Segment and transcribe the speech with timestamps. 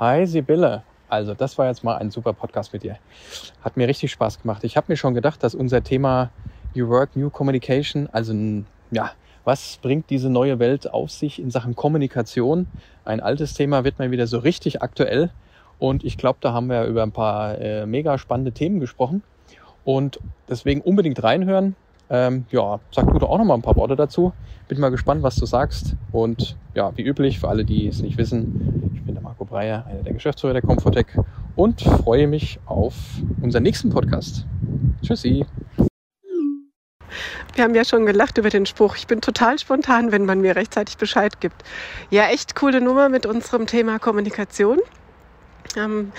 [0.00, 0.82] Hi Sibylle.
[1.08, 2.96] Also, das war jetzt mal ein super Podcast mit dir.
[3.62, 4.64] Hat mir richtig Spaß gemacht.
[4.64, 6.30] Ich habe mir schon gedacht, dass unser Thema
[6.74, 8.34] New Work, New Communication, also
[8.90, 9.12] ja,
[9.44, 12.66] was bringt diese neue Welt auf sich in Sachen Kommunikation?
[13.04, 15.30] Ein altes Thema wird mal wieder so richtig aktuell.
[15.78, 19.22] Und ich glaube, da haben wir über ein paar äh, mega spannende Themen gesprochen.
[19.84, 20.18] Und
[20.48, 21.76] deswegen unbedingt reinhören.
[22.10, 24.32] Ähm, ja, sag du doch auch noch mal ein paar Worte dazu.
[24.66, 25.94] Bin mal gespannt, was du sagst.
[26.10, 28.93] Und ja, wie üblich, für alle, die es nicht wissen,
[29.34, 31.08] Marco Breyer, einer der Geschäftsführer der Comfortec
[31.56, 32.94] und freue mich auf
[33.42, 34.46] unseren nächsten Podcast.
[35.02, 35.44] Tschüssi.
[37.54, 38.94] Wir haben ja schon gelacht über den Spruch.
[38.94, 41.64] Ich bin total spontan, wenn man mir rechtzeitig Bescheid gibt.
[42.10, 44.78] Ja, echt coole Nummer mit unserem Thema Kommunikation.
[45.76, 46.12] Ähm,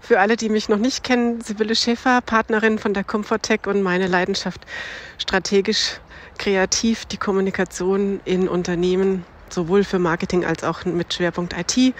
[0.00, 4.08] für alle, die mich noch nicht kennen, Sibylle Schäfer, Partnerin von der Comfortech und meine
[4.08, 4.66] Leidenschaft
[5.18, 6.00] strategisch
[6.36, 11.94] kreativ die Kommunikation in Unternehmen sowohl für Marketing als auch mit Schwerpunkt IT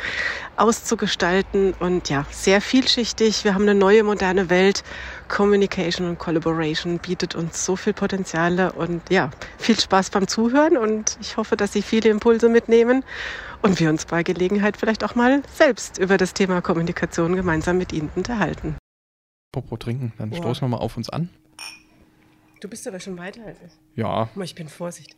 [0.57, 3.45] auszugestalten und ja, sehr vielschichtig.
[3.45, 4.83] Wir haben eine neue moderne Welt.
[5.29, 11.19] Communication und Collaboration bietet uns so viel Potenziale und ja, viel Spaß beim Zuhören und
[11.21, 13.05] ich hoffe, dass Sie viele Impulse mitnehmen
[13.63, 17.93] und wir uns bei Gelegenheit vielleicht auch mal selbst über das Thema Kommunikation gemeinsam mit
[17.93, 18.77] Ihnen unterhalten.
[19.53, 20.37] Popo trinken, dann Boah.
[20.37, 21.31] stoßen wir mal auf uns an.
[22.61, 23.73] Du bist aber schon weiter als ich.
[23.95, 24.29] Ja.
[24.43, 25.17] Ich bin vorsichtig.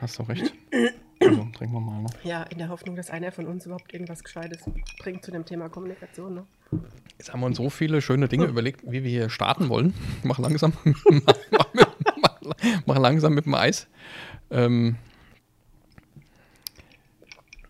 [0.00, 0.52] Hast du recht.
[1.20, 2.02] Also, trinken wir mal.
[2.02, 2.08] Ne?
[2.24, 4.62] Ja, in der Hoffnung, dass einer von uns überhaupt irgendwas Gescheites
[4.98, 6.34] bringt zu dem Thema Kommunikation.
[6.34, 6.46] Ne?
[7.18, 9.92] Jetzt haben wir uns so viele schöne Dinge überlegt, wie wir hier starten wollen.
[10.22, 10.72] Mach langsam.
[10.84, 12.54] mach, mach,
[12.86, 13.86] mach, langsam mit dem Eis.
[14.50, 14.96] Ähm,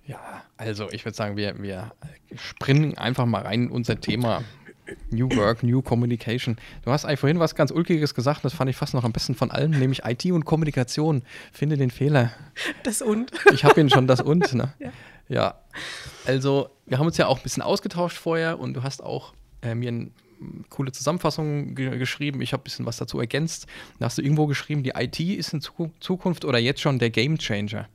[0.06, 1.92] ja, also ich würde sagen, wir, wir
[2.36, 4.42] springen einfach mal rein in unser Thema.
[5.10, 6.56] New Work, New Communication.
[6.84, 9.34] Du hast eigentlich vorhin was ganz Ulkiges gesagt, das fand ich fast noch am besten
[9.34, 11.22] von allem, nämlich IT und Kommunikation.
[11.52, 12.32] Finde den Fehler.
[12.82, 13.32] Das und.
[13.52, 14.54] Ich habe ihn schon das und.
[14.54, 14.72] Ne?
[14.78, 14.92] Ja.
[15.28, 15.54] ja.
[16.26, 19.74] Also, wir haben uns ja auch ein bisschen ausgetauscht vorher und du hast auch äh,
[19.74, 20.10] mir eine
[20.68, 22.40] coole Zusammenfassung ge geschrieben.
[22.40, 23.66] Ich habe ein bisschen was dazu ergänzt.
[23.98, 27.38] Da hast du irgendwo geschrieben, die IT ist in Zukunft oder jetzt schon der Game
[27.38, 27.88] Changer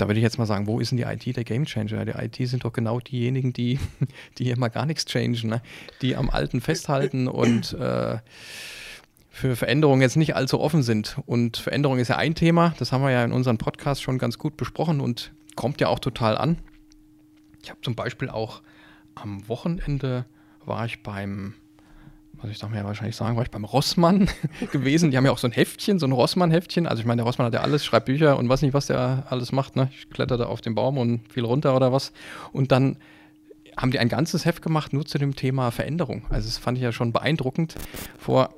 [0.00, 2.04] da würde ich jetzt mal sagen, wo ist denn die IT der Gamechanger?
[2.04, 3.78] Die IT sind doch genau diejenigen, die,
[4.38, 5.62] die hier mal gar nichts changen, ne?
[6.00, 8.18] die am Alten festhalten und äh,
[9.30, 11.18] für Veränderungen jetzt nicht allzu offen sind.
[11.26, 14.38] Und Veränderung ist ja ein Thema, das haben wir ja in unserem Podcast schon ganz
[14.38, 16.58] gut besprochen und kommt ja auch total an.
[17.62, 18.62] Ich habe zum Beispiel auch
[19.14, 20.24] am Wochenende
[20.64, 21.54] war ich beim
[22.42, 24.28] was ich doch mir wahrscheinlich sagen, war ich beim Rossmann
[24.72, 25.10] gewesen.
[25.10, 26.86] Die haben ja auch so ein Heftchen, so ein Rossmann-Heftchen.
[26.86, 29.24] Also ich meine, der Rossmann hat ja alles, schreibt Bücher und weiß nicht, was der
[29.28, 29.76] alles macht.
[29.76, 29.90] Ne?
[29.92, 32.12] Ich kletterte auf den Baum und fiel runter oder was.
[32.52, 32.96] Und dann
[33.76, 36.24] haben die ein ganzes Heft gemacht nur zu dem Thema Veränderung.
[36.28, 37.74] Also das fand ich ja schon beeindruckend.
[38.18, 38.54] Vor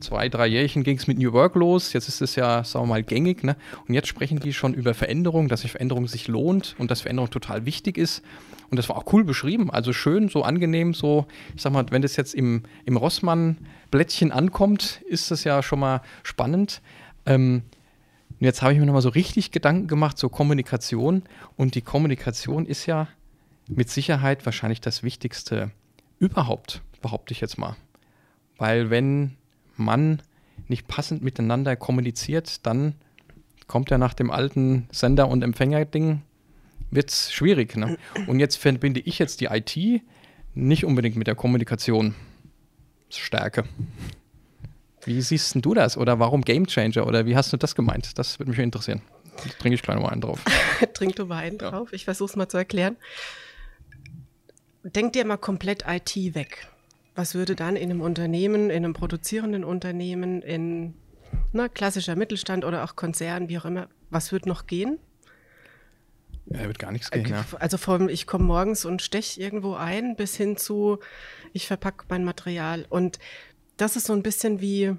[0.00, 1.92] zwei, drei Jährchen ging es mit New Work los.
[1.92, 3.44] Jetzt ist es ja, sagen wir mal, gängig.
[3.44, 3.56] Ne?
[3.86, 7.30] Und jetzt sprechen die schon über Veränderung, dass sich Veränderung sich lohnt und dass Veränderung
[7.30, 8.22] total wichtig ist.
[8.70, 9.70] Und das war auch cool beschrieben.
[9.70, 15.02] Also schön, so angenehm, so, ich sag mal, wenn das jetzt im, im Rossmann-Blättchen ankommt,
[15.08, 16.82] ist das ja schon mal spannend.
[17.26, 17.62] Ähm,
[18.40, 21.22] jetzt habe ich mir nochmal so richtig Gedanken gemacht, so Kommunikation.
[21.56, 23.08] Und die Kommunikation ist ja
[23.68, 25.70] mit Sicherheit wahrscheinlich das Wichtigste
[26.18, 27.76] überhaupt, behaupte ich jetzt mal.
[28.56, 29.36] Weil wenn
[29.76, 30.22] man
[30.68, 32.94] nicht passend miteinander kommuniziert, dann
[33.66, 36.22] kommt er nach dem alten Sender- und Empfänger-Ding,
[36.94, 37.76] wird es schwierig.
[37.76, 37.98] Ne?
[38.26, 40.02] Und jetzt verbinde ich jetzt die IT
[40.54, 43.64] nicht unbedingt mit der Kommunikationsstärke.
[45.04, 45.98] Wie siehst du das?
[45.98, 47.06] Oder warum Game Changer?
[47.06, 48.18] Oder wie hast du das gemeint?
[48.18, 49.02] Das würde mich interessieren.
[49.58, 50.40] Trinke ich gleich mal einen drauf.
[50.94, 51.70] Trink du mal einen ja.
[51.70, 51.92] drauf.
[51.92, 52.96] Ich versuche es mal zu erklären.
[54.82, 56.68] Denk dir mal komplett IT weg.
[57.14, 60.94] Was würde dann in einem Unternehmen, in einem produzierenden Unternehmen, in
[61.52, 64.98] na, klassischer Mittelstand oder auch Konzern, wie auch immer, was würde noch gehen?
[66.46, 67.44] Ja, wird gar nichts gehen, ja.
[67.58, 70.98] Also vom, ich komme morgens und stech irgendwo ein, bis hin zu,
[71.52, 72.84] ich verpacke mein Material.
[72.88, 73.18] Und
[73.76, 74.94] das ist so ein bisschen wie,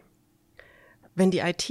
[1.13, 1.69] wenn die IT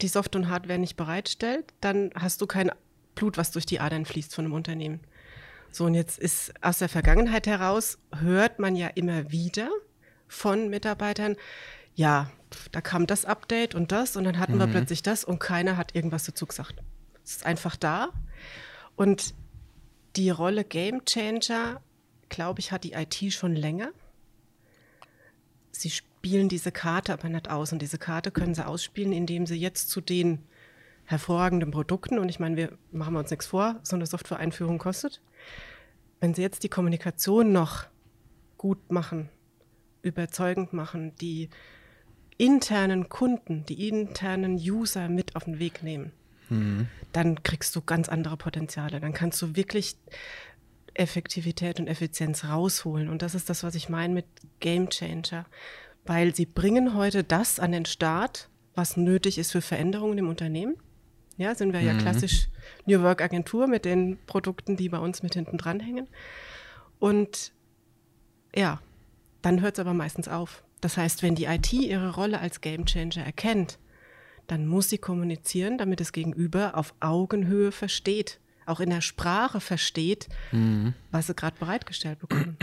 [0.00, 2.70] die Software und Hardware nicht bereitstellt, dann hast du kein
[3.14, 5.00] Blut, was durch die Adern fließt von einem Unternehmen.
[5.70, 9.70] So, und jetzt ist aus der Vergangenheit heraus, hört man ja immer wieder
[10.28, 11.36] von Mitarbeitern,
[11.94, 12.30] ja,
[12.72, 14.60] da kam das Update und das und dann hatten mhm.
[14.60, 16.76] wir plötzlich das und keiner hat irgendwas dazu gesagt.
[17.24, 18.10] Es ist einfach da.
[18.96, 19.34] Und
[20.16, 21.80] die Rolle Game Changer,
[22.28, 23.90] glaube ich, hat die IT schon länger.
[25.72, 29.56] Sie spielen diese Karte aber nicht aus und diese Karte können sie ausspielen, indem sie
[29.56, 30.46] jetzt zu den
[31.04, 35.20] hervorragenden Produkten, und ich meine, wir machen uns nichts vor, so eine Software-Einführung kostet,
[36.20, 37.84] wenn Sie jetzt die Kommunikation noch
[38.56, 39.28] gut machen,
[40.00, 41.50] überzeugend machen, die
[42.38, 46.12] internen Kunden, die internen User mit auf den Weg nehmen,
[46.48, 46.88] mhm.
[47.12, 49.00] dann kriegst du ganz andere Potenziale.
[49.00, 49.96] Dann kannst du wirklich
[50.94, 53.08] Effektivität und Effizienz rausholen.
[53.08, 54.26] Und das ist das, was ich meine mit
[54.60, 55.46] Game Changer.
[56.06, 60.76] Weil sie bringen heute das an den Start, was nötig ist für Veränderungen im Unternehmen.
[61.36, 61.86] Ja, sind wir mhm.
[61.86, 62.48] ja klassisch
[62.86, 66.08] New Work Agentur mit den Produkten, die bei uns mit hinten dranhängen.
[66.98, 67.52] Und
[68.54, 68.80] ja,
[69.42, 70.62] dann hört es aber meistens auf.
[70.80, 73.78] Das heißt, wenn die IT ihre Rolle als Game Changer erkennt,
[74.46, 80.28] dann muss sie kommunizieren, damit das Gegenüber auf Augenhöhe versteht, auch in der Sprache versteht,
[80.52, 80.94] mhm.
[81.10, 82.56] was sie gerade bereitgestellt bekommen.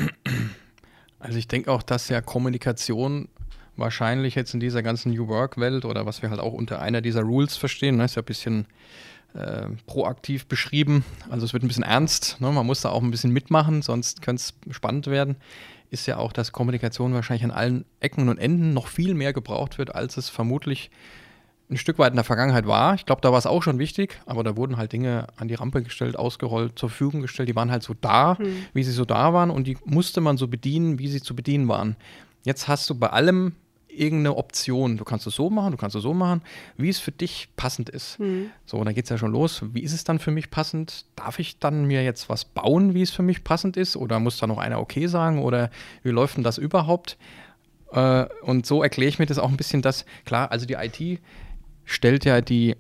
[1.19, 3.28] Also ich denke auch, dass ja Kommunikation
[3.75, 7.22] wahrscheinlich jetzt in dieser ganzen New Work-Welt oder was wir halt auch unter einer dieser
[7.22, 8.66] Rules verstehen, ne, ist ja ein bisschen
[9.33, 11.06] äh, proaktiv beschrieben.
[11.30, 14.22] Also es wird ein bisschen ernst, ne, man muss da auch ein bisschen mitmachen, sonst
[14.22, 15.36] könnte es spannend werden.
[15.89, 19.78] Ist ja auch, dass Kommunikation wahrscheinlich an allen Ecken und Enden noch viel mehr gebraucht
[19.78, 20.89] wird, als es vermutlich
[21.71, 22.95] ein Stück weit in der Vergangenheit war.
[22.95, 25.56] Ich glaube, da war es auch schon wichtig, aber da wurden halt Dinge an die
[25.56, 27.50] Rampe gestellt, ausgerollt, zur Verfügung gestellt.
[27.50, 28.65] Die waren halt so da, hm.
[28.73, 31.68] wie sie so da waren und die musste man so bedienen, wie sie zu bedienen
[31.68, 31.95] waren.
[32.44, 33.53] Jetzt hast du bei allem
[33.88, 34.97] irgendeine Option.
[34.97, 36.41] Du kannst es so machen, du kannst es so machen,
[36.77, 38.19] wie es für dich passend ist.
[38.19, 38.50] Mhm.
[38.65, 39.63] So, dann geht es ja schon los.
[39.73, 41.06] Wie ist es dann für mich passend?
[41.15, 43.95] Darf ich dann mir jetzt was bauen, wie es für mich passend ist?
[43.95, 45.41] Oder muss da noch einer okay sagen?
[45.41, 45.69] Oder
[46.03, 47.18] wie läuft denn das überhaupt?
[47.91, 51.19] Äh, und so erkläre ich mir das auch ein bisschen, dass, klar, also die IT
[51.91, 52.75] stellt ja die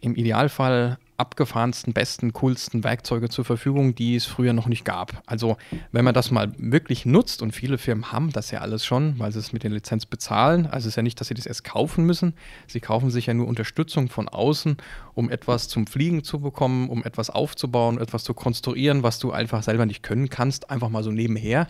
[0.00, 5.22] im Idealfall abgefahrensten, besten, coolsten Werkzeuge zur Verfügung, die es früher noch nicht gab.
[5.26, 5.56] Also
[5.92, 9.30] wenn man das mal wirklich nutzt, und viele Firmen haben das ja alles schon, weil
[9.30, 11.62] sie es mit der Lizenz bezahlen, also es ist ja nicht, dass sie das erst
[11.62, 12.34] kaufen müssen,
[12.66, 14.76] sie kaufen sich ja nur Unterstützung von außen,
[15.14, 19.62] um etwas zum Fliegen zu bekommen, um etwas aufzubauen, etwas zu konstruieren, was du einfach
[19.62, 21.68] selber nicht können kannst, einfach mal so nebenher.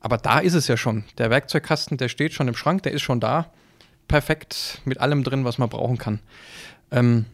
[0.00, 1.02] Aber da ist es ja schon.
[1.18, 3.50] Der Werkzeugkasten, der steht schon im Schrank, der ist schon da.
[4.08, 6.20] Perfekt mit allem drin, was man brauchen kann.
[6.90, 7.26] Ähm,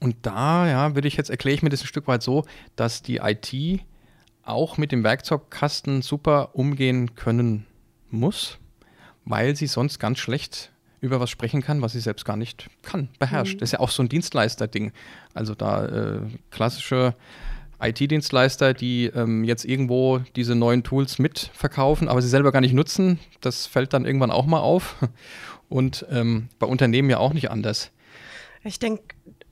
[0.00, 2.44] und da, ja, würde ich jetzt erkläre ich mir das ein Stück weit so,
[2.76, 3.80] dass die IT
[4.42, 7.66] auch mit dem Werkzeugkasten super umgehen können
[8.10, 8.58] muss,
[9.24, 13.08] weil sie sonst ganz schlecht über was sprechen kann, was sie selbst gar nicht kann,
[13.18, 13.54] beherrscht.
[13.54, 13.58] Mhm.
[13.60, 14.92] Das ist ja auch so ein Dienstleister-Ding.
[15.34, 16.20] Also da äh,
[16.50, 17.14] klassische
[17.80, 23.18] IT-Dienstleister, die ähm, jetzt irgendwo diese neuen Tools mitverkaufen, aber sie selber gar nicht nutzen,
[23.40, 24.96] das fällt dann irgendwann auch mal auf.
[25.68, 27.90] Und ähm, bei Unternehmen ja auch nicht anders.
[28.62, 29.02] Ich denke,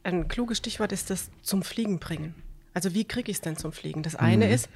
[0.02, 2.34] ein kluges Stichwort ist das zum Fliegen bringen.
[2.74, 4.02] Also wie kriege ich es denn zum Fliegen?
[4.02, 4.52] Das eine mhm.
[4.52, 4.68] ist,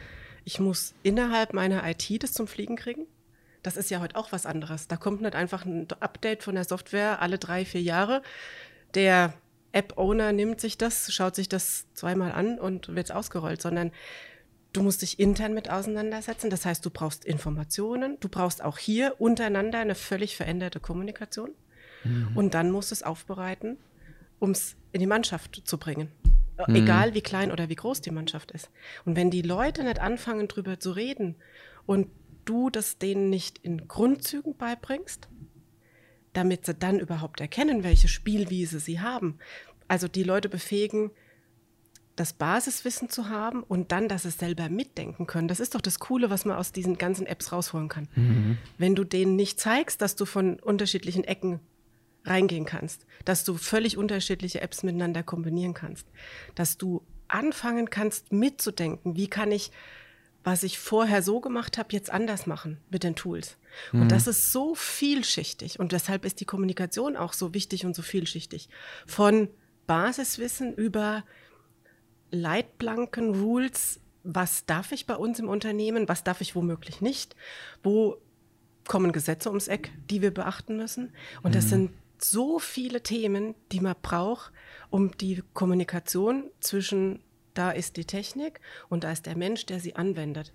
[0.44, 3.06] ich muss innerhalb meiner IT das zum Fliegen kriegen.
[3.62, 4.86] Das ist ja heute auch was anderes.
[4.86, 8.22] Da kommt nicht einfach ein Update von der Software alle drei, vier Jahre.
[8.94, 9.34] Der
[9.76, 13.92] App-Owner nimmt sich das, schaut sich das zweimal an und wird ausgerollt, sondern
[14.72, 16.50] du musst dich intern mit auseinandersetzen.
[16.50, 21.50] Das heißt, du brauchst Informationen, du brauchst auch hier untereinander eine völlig veränderte Kommunikation.
[22.04, 22.36] Mhm.
[22.36, 23.78] Und dann musst du es aufbereiten
[24.38, 26.10] um es in die Mannschaft zu bringen.
[26.66, 26.74] Mhm.
[26.74, 28.70] Egal wie klein oder wie groß die Mannschaft ist.
[29.04, 31.36] Und wenn die Leute nicht anfangen, drüber zu reden
[31.84, 32.08] und
[32.44, 35.28] du das denen nicht in Grundzügen beibringst,
[36.36, 39.38] damit sie dann überhaupt erkennen, welche Spielwiese sie haben.
[39.88, 41.10] Also die Leute befähigen,
[42.16, 45.48] das Basiswissen zu haben und dann, dass sie selber mitdenken können.
[45.48, 48.08] Das ist doch das Coole, was man aus diesen ganzen Apps rausholen kann.
[48.14, 48.58] Mhm.
[48.78, 51.60] Wenn du denen nicht zeigst, dass du von unterschiedlichen Ecken
[52.24, 56.06] reingehen kannst, dass du völlig unterschiedliche Apps miteinander kombinieren kannst,
[56.54, 59.70] dass du anfangen kannst mitzudenken, wie kann ich,
[60.46, 63.56] was ich vorher so gemacht habe, jetzt anders machen mit den Tools.
[63.90, 64.02] Mhm.
[64.02, 68.02] Und das ist so vielschichtig und deshalb ist die Kommunikation auch so wichtig und so
[68.02, 68.68] vielschichtig.
[69.08, 69.48] Von
[69.88, 71.24] Basiswissen über
[72.30, 77.34] Leitplanken, Rules, was darf ich bei uns im Unternehmen, was darf ich womöglich nicht,
[77.82, 78.18] wo
[78.86, 81.12] kommen Gesetze ums Eck, die wir beachten müssen.
[81.42, 81.70] Und das mhm.
[81.70, 84.52] sind so viele Themen, die man braucht,
[84.90, 87.18] um die Kommunikation zwischen
[87.58, 90.52] da ist die Technik und da ist der Mensch, der sie anwendet.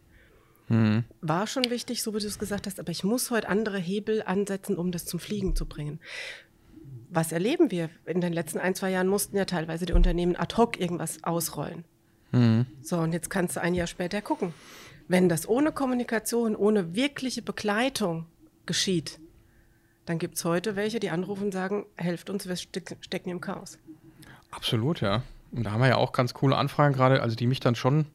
[0.68, 1.04] Mhm.
[1.22, 4.24] War schon wichtig, so wie du es gesagt hast, aber ich muss heute andere Hebel
[4.24, 6.00] ansetzen, um das zum Fliegen zu bringen.
[7.10, 7.90] Was erleben wir?
[8.06, 11.84] In den letzten ein, zwei Jahren mussten ja teilweise die Unternehmen ad hoc irgendwas ausrollen.
[12.32, 12.66] Mhm.
[12.82, 14.54] So, und jetzt kannst du ein Jahr später gucken.
[15.10, 18.28] Wenn das ohne Kommunikation, ohne wirkliche Begleitung
[18.66, 19.20] geschieht,
[20.06, 23.78] dann gibt es heute welche, die anrufen und sagen, helft uns, wir stecken im Chaos.
[24.52, 25.24] Absolut, ja.
[25.52, 28.06] Und da haben wir ja auch ganz coole Anfragen gerade, also die mich dann schon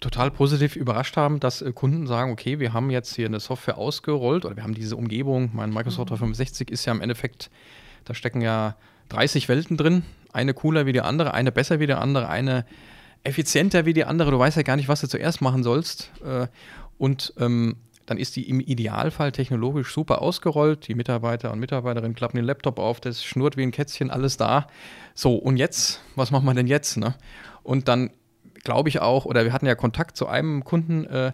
[0.00, 3.78] total positiv überrascht haben, dass äh, Kunden sagen, okay, wir haben jetzt hier eine Software
[3.78, 6.16] ausgerollt oder wir haben diese Umgebung, mein Microsoft mhm.
[6.16, 7.50] 365 ist ja im Endeffekt,
[8.04, 8.76] da stecken ja
[9.08, 10.02] 30 Welten drin,
[10.32, 12.66] eine cooler wie die andere, eine besser wie die andere, eine
[13.24, 16.10] effizienter wie die andere, du weißt ja gar nicht, was du zuerst machen sollst.
[16.24, 16.46] Äh,
[16.98, 17.76] und ähm,
[18.06, 20.88] dann ist die im Idealfall technologisch super ausgerollt.
[20.88, 24.68] Die Mitarbeiter und Mitarbeiterinnen klappen den Laptop auf, das schnurrt wie ein Kätzchen, alles da.
[25.14, 26.96] So, und jetzt, was machen wir denn jetzt?
[26.96, 27.14] Ne?
[27.62, 28.10] Und dann
[28.64, 31.32] glaube ich auch, oder wir hatten ja Kontakt zu einem Kunden, äh,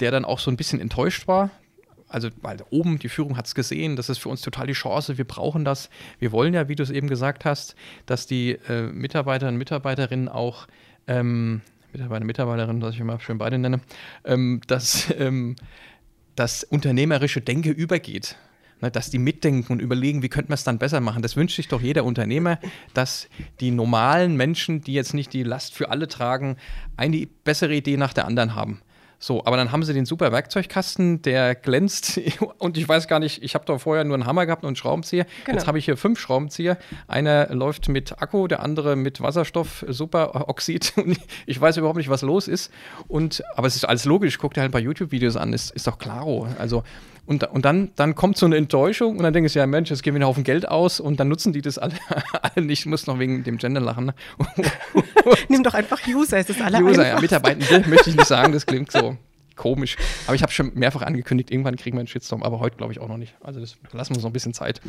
[0.00, 1.50] der dann auch so ein bisschen enttäuscht war.
[2.08, 5.18] Also, weil oben die Führung hat es gesehen, das ist für uns total die Chance,
[5.18, 5.90] wir brauchen das.
[6.18, 7.74] Wir wollen ja, wie du es eben gesagt hast,
[8.06, 10.66] dass die äh, Mitarbeiterinnen und Mitarbeiterinnen auch,
[11.06, 13.80] ähm, Mitarbeiter, Mitarbeiterinnen, was ich immer schön beide nenne,
[14.24, 15.56] ähm, dass ähm,
[16.36, 18.36] das unternehmerische Denke übergeht
[18.84, 21.22] ne, dass die mitdenken und überlegen, wie könnte man es dann besser machen.
[21.22, 22.58] Das wünscht sich doch jeder Unternehmer,
[22.92, 23.28] dass
[23.60, 26.56] die normalen Menschen, die jetzt nicht die Last für alle tragen,
[26.96, 28.80] eine bessere Idee nach der anderen haben.
[29.24, 32.20] So, aber dann haben sie den super Werkzeugkasten, der glänzt
[32.58, 34.76] und ich weiß gar nicht, ich habe da vorher nur einen Hammer gehabt und einen
[34.76, 35.24] Schraubenzieher.
[35.46, 35.56] Genau.
[35.56, 36.76] Jetzt habe ich hier fünf Schraubenzieher.
[37.08, 40.92] Einer läuft mit Akku, der andere mit Wasserstoff, Superoxid.
[41.46, 42.70] ich weiß überhaupt nicht, was los ist.
[43.08, 44.36] Und, aber es ist alles logisch.
[44.36, 46.46] Guck dir halt ein paar YouTube-Videos an, ist, ist doch klaro.
[46.58, 46.82] Also
[47.26, 50.02] und, und dann, dann kommt so eine Enttäuschung und dann denke ich, ja Mensch, jetzt
[50.02, 51.94] geben wir einen Haufen Geld aus und dann nutzen die das alle,
[52.42, 52.80] alle nicht.
[52.80, 54.06] Ich muss noch wegen dem Gender lachen.
[54.06, 54.14] Ne?
[55.48, 58.66] Nimm doch einfach User, es ist alle User, ja, Mitarbeitende möchte ich nicht sagen, das
[58.66, 59.16] klingt so
[59.56, 59.96] komisch.
[60.26, 63.00] Aber ich habe schon mehrfach angekündigt, irgendwann kriegen wir einen Shitstorm, aber heute glaube ich
[63.00, 63.34] auch noch nicht.
[63.42, 64.80] Also das lassen wir uns noch ein bisschen Zeit.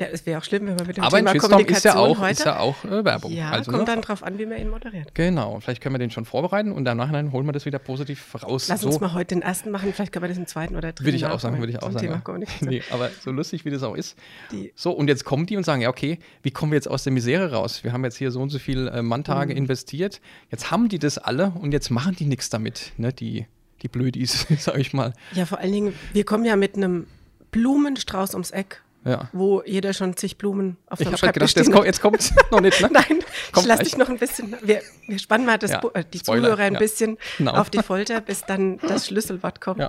[0.00, 1.96] Ja, es wäre auch schlimm, wenn wir mit dem aber Thema ein Shitstorm ist ja
[1.96, 3.32] auch, heute, ist ja auch äh, Werbung.
[3.32, 3.92] Ja, also, kommt ne?
[3.92, 5.14] dann drauf an, wie man ihn moderiert.
[5.14, 8.68] Genau, vielleicht können wir den schon vorbereiten und danach holen wir das wieder positiv raus.
[8.68, 8.88] Lass so.
[8.88, 11.16] uns mal heute den ersten machen, vielleicht können wir das im zweiten oder dritten Würde
[11.16, 12.06] ich auch sagen, würde ich auch sagen.
[12.06, 12.22] Ja.
[12.66, 14.16] Nee, aber so lustig, wie das auch ist.
[14.50, 17.04] Die so, und jetzt kommen die und sagen, ja okay, wie kommen wir jetzt aus
[17.04, 17.84] der Misere raus?
[17.84, 19.58] Wir haben jetzt hier so und so viel äh, Manntage mhm.
[19.58, 20.20] investiert,
[20.50, 23.46] jetzt haben die das alle und jetzt machen die nichts damit, ne, die
[23.86, 25.12] die Blödis, sag ich mal.
[25.32, 27.06] Ja, vor allen Dingen, wir kommen ja mit einem
[27.52, 28.82] Blumenstrauß ums Eck.
[29.04, 29.28] Ja.
[29.32, 32.88] Wo jeder schon zig Blumen auf dem Schreibtisch gedacht, jetzt kommt es noch nicht, ne?
[32.92, 33.04] Nein,
[33.52, 36.18] kommt ich lasse dich noch ein bisschen, wir, wir spannen mal das, ja, äh, die
[36.18, 36.78] Spoiler, Zuhörer ein ja.
[36.80, 37.52] bisschen genau.
[37.52, 39.88] auf die Folter, bis dann das Schlüsselwort kommt.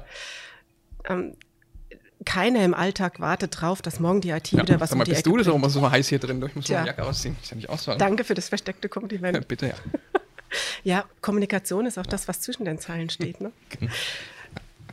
[1.06, 1.34] Ähm,
[2.26, 5.12] keiner im Alltag wartet drauf, dass morgen die IT ja, wieder was mal, um die
[5.12, 6.44] bist Ecke du das, warum so heiß hier drin?
[6.46, 7.36] Ich muss mal die Jacke ausziehen.
[7.42, 7.98] Ist ja nicht ausfallen.
[7.98, 9.48] Danke für das versteckte Kompliment.
[9.48, 9.74] Bitte, ja.
[10.84, 13.42] Ja, Kommunikation ist auch das, was zwischen den Zeilen steht.
[13.42, 13.52] Ne?
[13.70, 13.92] Genau.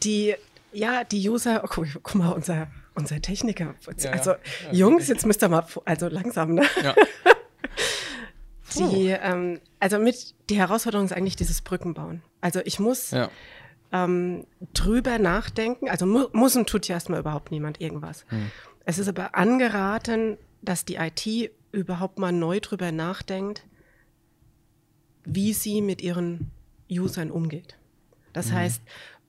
[0.03, 0.35] Die,
[0.73, 3.75] ja, die User, oh, guck, guck, mal, unser, unser Techniker.
[3.87, 4.73] Also, ja, ja.
[4.73, 6.63] Jungs, jetzt müsst ihr mal, also langsam, ne?
[6.83, 6.95] Ja.
[8.77, 12.23] Die, ähm, also mit, die Herausforderung ist eigentlich dieses Brückenbauen.
[12.41, 13.31] Also ich muss ja.
[13.93, 18.25] ähm, drüber nachdenken, also mu muss und tut ja erstmal überhaupt niemand irgendwas.
[18.29, 18.51] Hm.
[18.85, 23.65] Es ist aber angeraten, dass die IT überhaupt mal neu drüber nachdenkt,
[25.25, 26.51] wie sie mit ihren
[26.91, 27.77] Usern umgeht.
[28.33, 28.55] Das mhm.
[28.55, 28.83] heißt,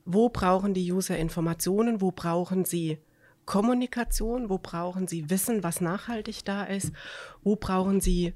[0.05, 2.99] wo brauchen die User Informationen, wo brauchen sie
[3.45, 6.91] Kommunikation, wo brauchen sie Wissen, was nachhaltig da ist,
[7.43, 8.33] wo brauchen sie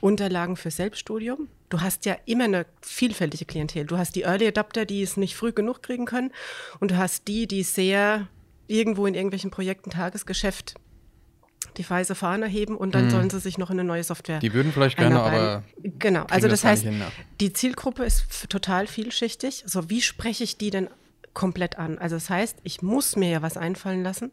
[0.00, 1.48] Unterlagen für Selbststudium.
[1.68, 3.86] Du hast ja immer eine vielfältige Klientel.
[3.86, 6.32] Du hast die Early Adapter, die es nicht früh genug kriegen können
[6.80, 8.26] und du hast die, die sehr
[8.66, 10.74] irgendwo in irgendwelchen Projekten Tagesgeschäft
[11.76, 13.10] die weiße Fahne heben und dann mhm.
[13.10, 14.38] sollen sie sich noch in eine neue Software.
[14.38, 15.64] Die würden vielleicht gerne, aber.
[15.82, 17.10] Genau, also das, das heißt, hin, ja.
[17.40, 19.64] die Zielgruppe ist total vielschichtig.
[19.66, 20.88] So, wie spreche ich die denn
[21.34, 21.98] komplett an?
[21.98, 24.30] Also, das heißt, ich muss mir ja was einfallen lassen,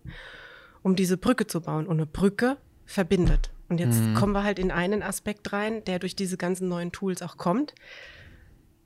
[0.81, 1.87] um diese Brücke zu bauen.
[1.87, 3.51] Und eine Brücke verbindet.
[3.69, 4.15] Und jetzt mhm.
[4.15, 7.75] kommen wir halt in einen Aspekt rein, der durch diese ganzen neuen Tools auch kommt.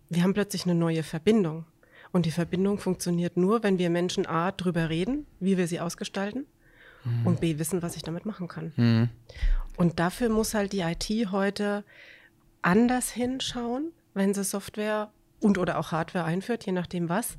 [0.10, 1.66] Wir haben plötzlich eine neue Verbindung.
[2.12, 6.46] Und die Verbindung funktioniert nur, wenn wir Menschen A drüber reden, wie wir sie ausgestalten
[7.04, 7.28] mhm.
[7.28, 8.74] und B wissen, was ich damit machen kann.
[8.76, 9.10] Mhm.
[9.78, 11.84] Und dafür muss halt die IT heute
[12.62, 17.38] anders hinschauen, wenn sie Software und oder auch Hardware einführt, je nachdem was.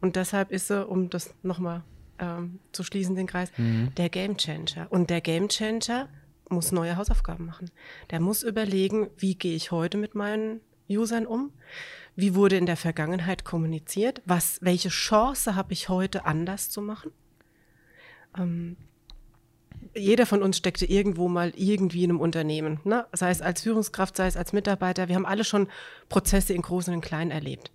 [0.00, 1.82] Und deshalb ist sie, um das nochmal
[2.18, 3.94] ähm, zu schließen, den Kreis, mhm.
[3.96, 4.86] der Game Changer.
[4.90, 6.08] Und der Game Changer
[6.48, 7.70] muss neue Hausaufgaben machen.
[8.10, 11.52] Der muss überlegen, wie gehe ich heute mit meinen Usern um?
[12.14, 14.20] Wie wurde in der Vergangenheit kommuniziert?
[14.26, 17.10] Was, welche Chance habe ich heute anders zu machen?
[18.36, 18.76] Ähm,
[19.94, 23.06] jeder von uns steckte irgendwo mal irgendwie in einem Unternehmen, ne?
[23.12, 25.08] sei es als Führungskraft, sei es als Mitarbeiter.
[25.08, 25.68] Wir haben alle schon
[26.08, 27.70] Prozesse in Großen und in Kleinen erlebt.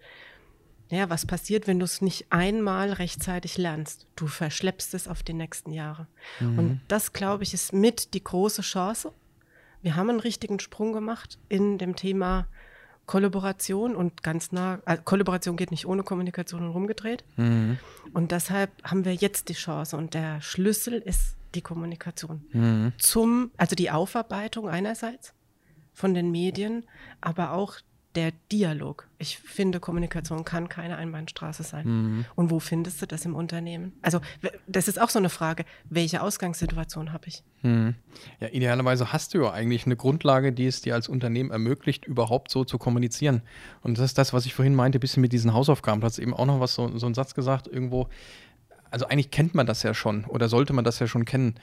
[0.90, 4.08] Ja, was passiert, wenn du es nicht einmal rechtzeitig lernst?
[4.16, 6.08] Du verschleppst es auf die nächsten Jahre.
[6.40, 6.60] Mhm.
[6.60, 9.12] Und das, glaube ich, ist mit die große Chance.
[9.82, 12.48] Wir haben einen richtigen Sprung gemacht in dem Thema
[13.06, 17.24] Kollaboration und ganz nah, also Kollaboration geht nicht ohne Kommunikation und rumgedreht.
[17.36, 17.80] Mhm.
[18.14, 19.98] Und deshalb haben wir jetzt die Chance.
[19.98, 22.46] Und der Schlüssel ist die Kommunikation.
[22.54, 22.94] Mhm.
[22.98, 25.34] Zum, also die Aufarbeitung einerseits
[25.94, 26.86] von den Medien,
[27.20, 27.76] aber auch
[28.18, 29.08] der Dialog.
[29.20, 31.86] Ich finde, Kommunikation kann keine Einbahnstraße sein.
[31.86, 32.26] Mhm.
[32.34, 33.94] Und wo findest du das im Unternehmen?
[34.02, 34.22] Also,
[34.66, 35.66] das ist auch so eine Frage.
[35.88, 37.44] Welche Ausgangssituation habe ich?
[37.62, 37.94] Mhm.
[38.40, 42.50] Ja, idealerweise hast du ja eigentlich eine Grundlage, die es dir als Unternehmen ermöglicht, überhaupt
[42.50, 43.44] so zu kommunizieren.
[43.84, 46.02] Und das ist das, was ich vorhin meinte, ein bisschen mit diesen Hausaufgaben.
[46.02, 48.10] Du hast eben auch noch was, so, so einen Satz gesagt, irgendwo,
[48.92, 51.56] also eigentlich kennt man das ja schon oder sollte man das ja schon kennen.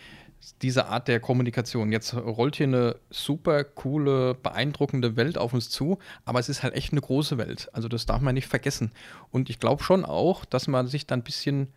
[0.60, 1.90] diese Art der Kommunikation.
[1.90, 6.74] Jetzt rollt hier eine super coole, beeindruckende Welt auf uns zu, aber es ist halt
[6.74, 7.70] echt eine große Welt.
[7.72, 8.92] Also das darf man nicht vergessen.
[9.30, 11.68] Und ich glaube schon auch, dass man sich dann ein bisschen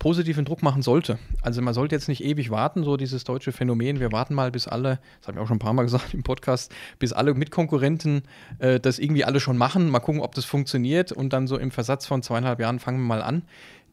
[0.00, 1.18] positiven Druck machen sollte.
[1.42, 4.66] Also man sollte jetzt nicht ewig warten, so dieses deutsche Phänomen, wir warten mal, bis
[4.66, 8.22] alle, das habe ich auch schon ein paar Mal gesagt im Podcast, bis alle Mitkonkurrenten
[8.58, 11.70] äh, das irgendwie alle schon machen, mal gucken, ob das funktioniert und dann so im
[11.70, 13.42] Versatz von zweieinhalb Jahren fangen wir mal an.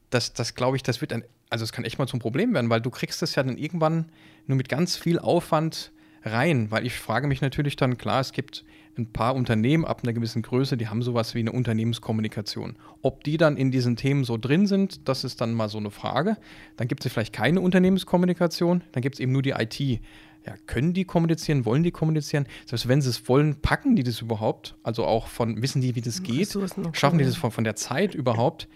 [0.10, 2.70] Das, das glaube ich, das wird ein, also es kann echt mal zum Problem werden,
[2.70, 4.06] weil du kriegst das ja dann irgendwann
[4.46, 5.92] nur mit ganz viel Aufwand
[6.24, 8.66] rein, weil ich frage mich natürlich dann, klar, es gibt
[8.98, 12.78] ein paar Unternehmen ab einer gewissen Größe, die haben sowas wie eine Unternehmenskommunikation.
[13.02, 15.92] Ob die dann in diesen Themen so drin sind, das ist dann mal so eine
[15.92, 16.38] Frage.
[16.78, 19.80] Dann gibt es vielleicht keine Unternehmenskommunikation, dann gibt es eben nur die IT.
[19.80, 22.48] Ja, können die kommunizieren, wollen die kommunizieren?
[22.66, 24.78] Selbst wenn sie es wollen, packen die das überhaupt?
[24.82, 26.58] Also auch von, wissen die, wie das geht?
[26.94, 28.70] Schaffen die das von, von der Zeit überhaupt?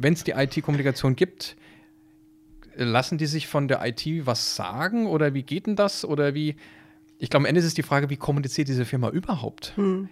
[0.00, 1.56] Wenn es die IT-Kommunikation gibt,
[2.74, 6.04] lassen die sich von der IT was sagen oder wie geht denn das?
[6.04, 6.56] Oder wie,
[7.18, 9.76] ich glaube, am Ende ist es die Frage, wie kommuniziert diese Firma überhaupt?
[9.76, 10.08] Hm.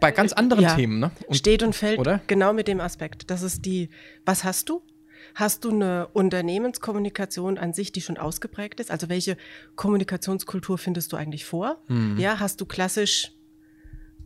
[0.00, 0.74] Bei ganz anderen ja.
[0.74, 1.12] Themen, ne?
[1.26, 2.20] Und, Steht und fällt oder?
[2.26, 3.30] genau mit dem Aspekt.
[3.30, 3.90] Das ist die,
[4.24, 4.82] was hast du?
[5.36, 8.90] Hast du eine Unternehmenskommunikation an sich, die schon ausgeprägt ist?
[8.90, 9.36] Also welche
[9.76, 11.78] Kommunikationskultur findest du eigentlich vor?
[11.86, 12.18] Hm.
[12.18, 13.32] Ja, hast du klassisch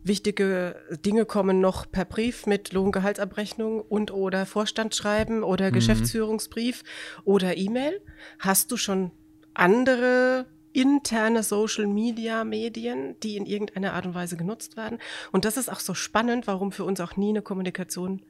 [0.07, 5.73] wichtige Dinge kommen noch per Brief mit Lohngehaltsabrechnung und oder Vorstandsschreiben oder mhm.
[5.73, 6.83] Geschäftsführungsbrief
[7.23, 8.01] oder E-Mail?
[8.39, 9.11] Hast du schon
[9.53, 14.99] andere interne Social-Media-Medien, die in irgendeiner Art und Weise genutzt werden.
[15.31, 18.21] Und das ist auch so spannend, warum für uns auch nie eine Kommunikation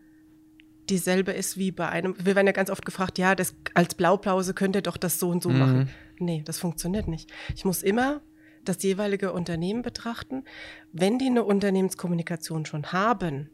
[0.89, 2.15] dieselbe ist wie bei einem.
[2.17, 5.29] Wir werden ja ganz oft gefragt, ja, das, als Blaupause könnt ihr doch das so
[5.29, 5.59] und so mhm.
[5.59, 5.89] machen.
[6.19, 7.29] Nee, das funktioniert nicht.
[7.53, 8.21] Ich muss immer
[8.67, 10.43] das jeweilige Unternehmen betrachten.
[10.91, 13.49] Wenn die eine Unternehmenskommunikation schon haben,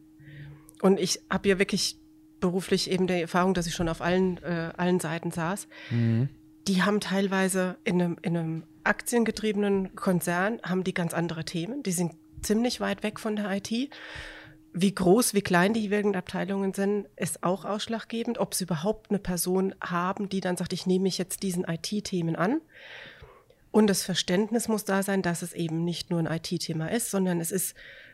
[0.82, 1.98] und ich habe ja wirklich
[2.42, 6.28] beruflich eben die Erfahrung, dass ich schon auf allen, äh, allen Seiten saß, mhm.
[6.68, 11.84] die haben teilweise in einem, in einem aktiengetriebenen Konzern haben die ganz andere Themen.
[11.84, 13.72] Die sind ziemlich weit weg von der IT.
[14.74, 19.20] Wie groß, wie klein die jeweiligen Abteilungen sind, ist auch ausschlaggebend, ob sie überhaupt eine
[19.20, 22.60] Person haben, die dann sagt, ich nehme mich jetzt diesen IT-Themen an.
[23.74, 27.42] Und das Verständnis muss da sein, dass es eben nicht nur ein IT-Thema ist, sondern
[27.42, 27.74] es ist,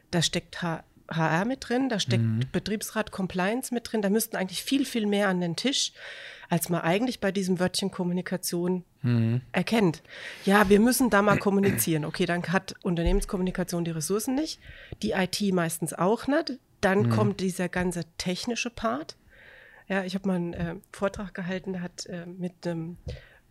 [0.09, 2.43] da steckt HR mit drin, da steckt mhm.
[2.53, 5.91] Betriebsrat Compliance mit drin, da müssten eigentlich viel, viel mehr an den Tisch,
[6.47, 9.41] als man eigentlich bei diesem Wörtchen Kommunikation mhm.
[9.51, 10.01] erkennt.
[10.45, 12.05] Ja, wir müssen da mal kommunizieren.
[12.05, 14.61] Okay, dann hat Unternehmenskommunikation die Ressourcen nicht,
[15.03, 16.53] die IT meistens auch nicht.
[16.79, 17.09] Dann mhm.
[17.09, 19.17] kommt dieser ganze technische Part.
[19.89, 22.95] Ja, ich habe mal einen äh, Vortrag gehalten, der hat äh, mit einem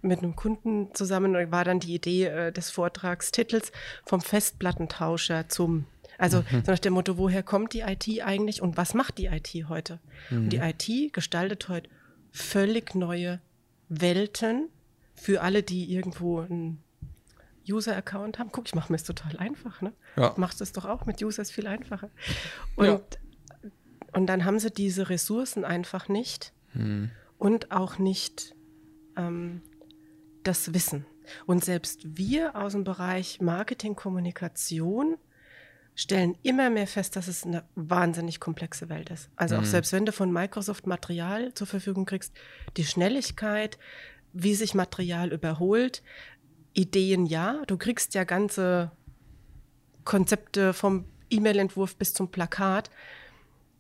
[0.01, 3.73] mit einem Kunden zusammen war dann die Idee äh, des Vortragstitels
[4.05, 5.87] vom Festplattentauscher zum
[6.19, 6.65] also mhm.
[6.65, 10.01] so nach dem Motto, woher kommt die IT eigentlich und was macht die IT heute?
[10.31, 10.39] Mhm.
[10.39, 11.89] Und die IT gestaltet heute
[12.33, 13.41] völlig neue
[13.89, 14.69] Welten
[15.15, 16.83] für alle, die irgendwo einen
[17.69, 18.51] User-Account haben.
[18.51, 19.81] Guck, ich mache mir es total einfach.
[19.81, 19.93] Ne?
[20.17, 20.35] Ja.
[20.37, 22.11] Machst es doch auch mit Users viel einfacher.
[22.77, 23.01] Und, ja.
[24.13, 27.11] und dann haben sie diese Ressourcen einfach nicht mhm.
[27.39, 28.55] und auch nicht
[29.17, 29.63] ähm,
[30.49, 31.07] das Wissen.
[31.47, 35.17] Und selbst wir aus dem Bereich Marketing, Kommunikation
[35.95, 39.31] stellen immer mehr fest, dass es eine wahnsinnig komplexe Welt ist.
[39.37, 39.63] Also mhm.
[39.63, 42.33] auch selbst wenn du von Microsoft Material zur Verfügung kriegst,
[42.77, 43.79] die Schnelligkeit,
[44.33, 46.03] wie sich Material überholt,
[46.73, 48.93] Ideen ja, du kriegst ja ganze
[50.05, 52.91] Konzepte vom E-Mail-Entwurf bis zum Plakat.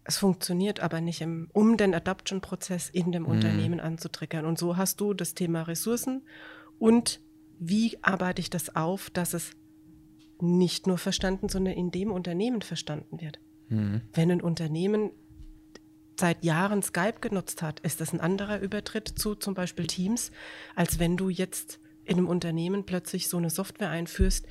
[0.02, 3.28] Es funktioniert aber nicht, im, um den Adoption-Prozess in dem mhm.
[3.28, 4.44] Unternehmen anzutriggern.
[4.44, 6.22] Und so hast du das Thema Ressourcen
[6.78, 7.20] und
[7.58, 9.52] wie arbeite ich das auf, dass es
[10.40, 13.40] nicht nur verstanden, sondern in dem Unternehmen verstanden wird.
[13.68, 14.02] Mhm.
[14.12, 15.10] Wenn ein Unternehmen
[16.18, 20.30] seit Jahren Skype genutzt hat, ist das ein anderer Übertritt zu zum Beispiel Teams,
[20.74, 24.46] als wenn du jetzt in einem Unternehmen plötzlich so eine Software einführst,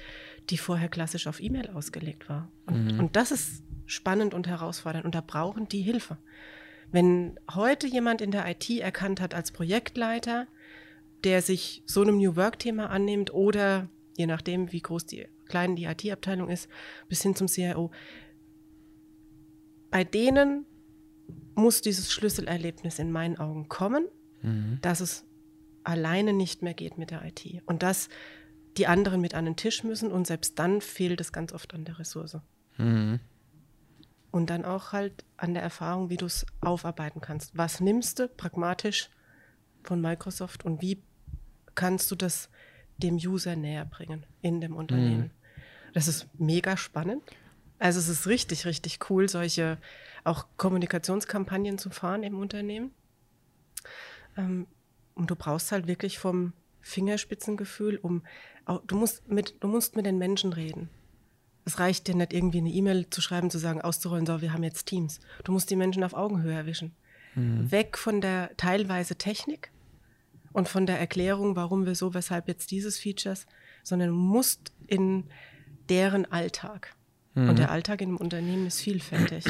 [0.49, 2.51] die vorher klassisch auf E-Mail ausgelegt war.
[2.65, 2.99] Und, mhm.
[2.99, 6.17] und das ist spannend und herausfordernd und da brauchen die Hilfe.
[6.91, 10.47] Wenn heute jemand in der IT erkannt hat als Projektleiter,
[11.27, 15.83] der sich so einem New Work-Thema annimmt oder je nachdem, wie groß die klein die
[15.83, 16.69] IT-Abteilung ist,
[17.09, 17.91] bis hin zum CIO.
[19.91, 20.65] Bei denen
[21.53, 24.07] muss dieses Schlüsselerlebnis in meinen Augen kommen,
[24.41, 24.79] mhm.
[24.81, 25.25] dass es
[25.83, 28.07] alleine nicht mehr geht mit der IT und dass
[28.77, 31.83] die anderen mit an den Tisch müssen und selbst dann fehlt es ganz oft an
[31.83, 32.37] der Ressource.
[32.77, 33.19] Mhm.
[34.31, 37.57] Und dann auch halt an der Erfahrung, wie du es aufarbeiten kannst.
[37.57, 39.09] Was nimmst du pragmatisch
[39.83, 41.03] von Microsoft und wie
[41.77, 42.49] kannst du das
[42.97, 45.21] dem User näher bringen in dem Unternehmen?
[45.21, 45.93] Mhm.
[45.93, 47.23] Das ist mega spannend.
[47.79, 49.77] Also es ist richtig, richtig cool, solche
[50.25, 52.91] auch Kommunikationskampagnen zu fahren im Unternehmen.
[54.35, 54.67] Ähm,
[55.15, 58.23] und du brauchst halt wirklich vom Fingerspitzengefühl, um
[58.87, 60.89] du musst mit, du musst mit den Menschen reden.
[61.63, 64.63] Es reicht dir nicht irgendwie eine E-Mail zu schreiben, zu sagen, auszurollen, so, wir haben
[64.63, 65.19] jetzt Teams.
[65.43, 66.95] Du musst die Menschen auf Augenhöhe erwischen.
[67.35, 67.71] Mhm.
[67.71, 69.71] Weg von der teilweise Technik
[70.53, 73.45] und von der Erklärung, warum wir so, weshalb jetzt dieses Features,
[73.83, 75.25] sondern du musst in
[75.89, 76.95] deren Alltag.
[77.38, 77.49] Mhm.
[77.49, 79.43] Und der Alltag in einem Unternehmen ist vielfältig.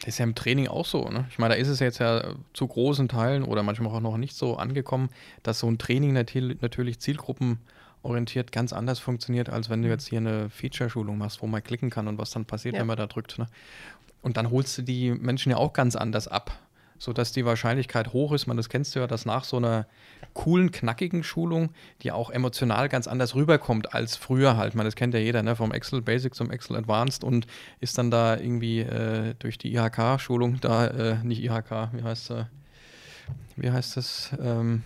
[0.00, 1.08] Das ist ja im Training auch so.
[1.08, 1.26] Ne?
[1.30, 4.34] Ich meine, da ist es jetzt ja zu großen Teilen oder manchmal auch noch nicht
[4.34, 5.08] so angekommen,
[5.42, 7.58] dass so ein Training natürlich Zielgruppen
[8.02, 11.90] orientiert ganz anders funktioniert, als wenn du jetzt hier eine Feature-Schulung machst, wo man klicken
[11.90, 12.80] kann und was dann passiert, ja.
[12.80, 13.38] wenn man da drückt.
[13.38, 13.46] Ne?
[14.22, 16.58] Und dann holst du die Menschen ja auch ganz anders ab,
[17.04, 19.86] sodass die Wahrscheinlichkeit hoch ist, man das kennst du ja, dass nach so einer
[20.32, 21.70] coolen, knackigen Schulung,
[22.02, 24.74] die auch emotional ganz anders rüberkommt als früher halt.
[24.74, 25.54] Man, das kennt ja jeder, ne?
[25.54, 27.46] vom Excel Basic zum Excel Advanced und
[27.80, 32.44] ist dann da irgendwie äh, durch die IHK-Schulung da, äh, nicht IHK, wie heißt äh,
[33.56, 34.30] wie heißt das?
[34.40, 34.82] Ähm,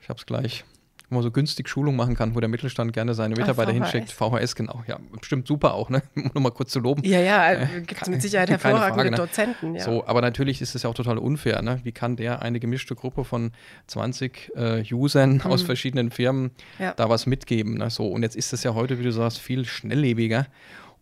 [0.00, 0.64] ich hab's gleich
[1.08, 4.10] wo man so günstig Schulung machen kann, wo der Mittelstand gerne seine Mitarbeiter Ach, hinschickt.
[4.10, 4.82] VHS, genau.
[4.88, 6.02] Ja, bestimmt super auch, ne?
[6.16, 7.02] Um nur mal kurz zu loben.
[7.04, 9.16] Ja, ja, äh, gibt es mit Sicherheit hervorragende Frage, ne?
[9.16, 9.74] Dozenten.
[9.76, 9.84] Ja.
[9.84, 11.80] So, aber natürlich ist es ja auch total unfair, ne?
[11.84, 13.52] Wie kann der eine gemischte Gruppe von
[13.86, 15.40] 20 äh, Usern mhm.
[15.42, 16.92] aus verschiedenen Firmen ja.
[16.94, 17.78] da was mitgeben?
[17.78, 17.90] Ne?
[17.90, 20.46] So, und jetzt ist es ja heute, wie du sagst, viel schnelllebiger.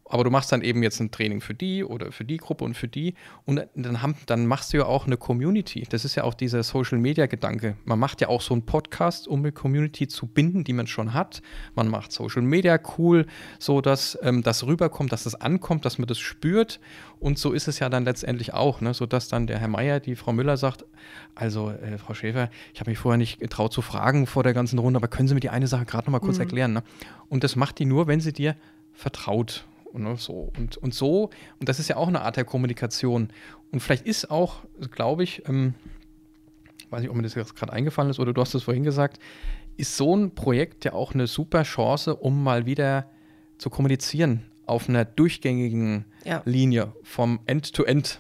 [0.06, 2.74] Aber du machst dann eben jetzt ein Training für die oder für die Gruppe und
[2.74, 3.14] für die.
[3.46, 5.86] Und dann, haben, dann machst du ja auch eine Community.
[5.88, 7.76] Das ist ja auch dieser Social Media Gedanke.
[7.84, 11.14] Man macht ja auch so einen Podcast, um eine Community zu binden, die man schon
[11.14, 11.40] hat.
[11.74, 13.26] Man macht Social Media cool,
[13.58, 16.80] so dass ähm, das rüberkommt, dass das ankommt, dass man das spürt.
[17.18, 18.92] Und so ist es ja dann letztendlich auch, ne?
[18.92, 20.84] sodass dann der Herr Meier, die Frau Müller sagt,
[21.34, 24.78] also äh, Frau Schäfer, ich habe mich vorher nicht getraut zu fragen vor der ganzen
[24.78, 26.42] Runde, aber können Sie mir die eine Sache gerade noch mal kurz mhm.
[26.42, 26.72] erklären?
[26.74, 26.82] Ne?
[27.28, 28.56] Und das macht die nur, wenn sie dir
[28.92, 29.64] vertraut.
[29.96, 30.50] Ne, so.
[30.58, 31.30] Und, und so,
[31.60, 33.28] und das ist ja auch eine Art der Kommunikation.
[33.70, 35.74] Und vielleicht ist auch, glaube ich, ähm,
[36.90, 39.20] weiß nicht, ob mir das jetzt gerade eingefallen ist oder du hast es vorhin gesagt,
[39.76, 43.08] ist so ein Projekt ja auch eine super Chance, um mal wieder
[43.58, 46.42] zu kommunizieren auf einer durchgängigen ja.
[46.44, 48.06] Linie vom End-to-End.
[48.06, 48.18] -End.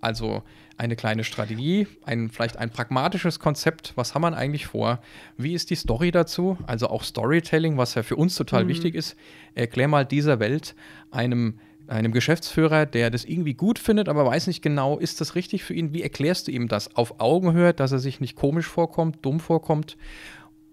[0.00, 0.42] Also
[0.76, 3.92] eine kleine Strategie, ein, vielleicht ein pragmatisches Konzept.
[3.96, 5.00] Was haben wir eigentlich vor?
[5.36, 6.56] Wie ist die Story dazu?
[6.66, 8.68] Also auch Storytelling, was ja für uns total mhm.
[8.68, 9.16] wichtig ist.
[9.54, 10.74] Erklär mal dieser Welt
[11.10, 11.58] einem
[11.88, 15.74] einem Geschäftsführer, der das irgendwie gut findet, aber weiß nicht genau, ist das richtig für
[15.74, 15.92] ihn?
[15.92, 19.96] Wie erklärst du ihm das auf Augenhöhe, dass er sich nicht komisch vorkommt, dumm vorkommt?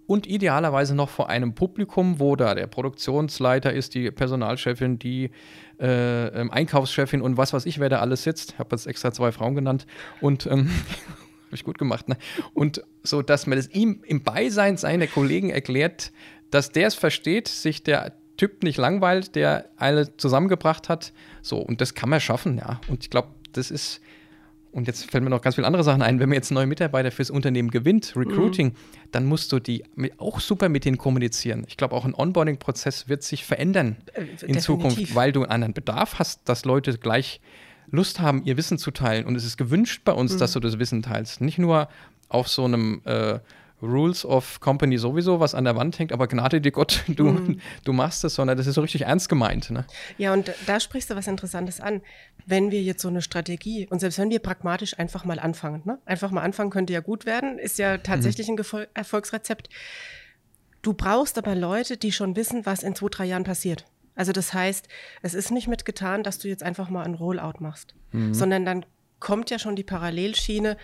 [0.08, 5.32] Und idealerweise noch vor einem Publikum, wo da der Produktionsleiter ist, die Personalchefin, die
[5.80, 8.54] äh, ähm, Einkaufschefin und was weiß ich, wer da alles sitzt.
[8.54, 9.86] Ich habe jetzt extra zwei Frauen genannt
[10.22, 10.70] und ähm,
[11.46, 12.08] habe ich gut gemacht.
[12.08, 12.18] Ne?
[12.54, 16.12] Und so, dass man das ihm im Beisein seiner Kollegen erklärt,
[16.52, 21.14] dass der es versteht, sich der Typ nicht langweilt, der alle zusammengebracht hat.
[21.42, 22.82] So, und das kann man schaffen, ja.
[22.88, 24.02] Und ich glaube, das ist
[24.76, 27.10] und jetzt fällt mir noch ganz viele andere Sachen ein, wenn man jetzt neue Mitarbeiter
[27.10, 28.74] fürs Unternehmen gewinnt, Recruiting, mhm.
[29.12, 29.86] dann musst du die
[30.18, 31.64] auch super mit denen kommunizieren.
[31.70, 34.64] Ich glaube, auch ein Onboarding-Prozess wird sich verändern äh, in Definitiv.
[34.64, 37.40] Zukunft, weil du einen anderen Bedarf hast, dass Leute gleich
[37.90, 39.26] Lust haben, ihr Wissen zu teilen.
[39.26, 40.40] Und es ist gewünscht bei uns, mhm.
[40.40, 41.40] dass du das Wissen teilst.
[41.40, 41.88] Nicht nur
[42.28, 43.40] auf so einem äh,
[43.86, 47.62] Rules of Company sowieso, was an der Wand hängt, aber Gnade dir Gott, du, mhm.
[47.84, 49.72] du machst es, sondern das ist so richtig ernst gemeint.
[49.72, 49.86] Ne?
[50.18, 52.02] Ja, und da sprichst du was Interessantes an.
[52.46, 56.00] Wenn wir jetzt so eine Strategie und selbst wenn wir pragmatisch einfach mal anfangen, ne?
[56.06, 58.58] einfach mal anfangen könnte ja gut werden, ist ja tatsächlich mhm.
[58.60, 59.70] ein Erfolgsrezept.
[60.82, 63.86] Du brauchst aber Leute, die schon wissen, was in zwei, drei Jahren passiert.
[64.16, 64.88] Also das heißt,
[65.22, 68.34] es ist nicht mitgetan, dass du jetzt einfach mal ein Rollout machst, mhm.
[68.34, 68.86] sondern dann
[69.20, 70.78] kommt ja schon die Parallelschiene,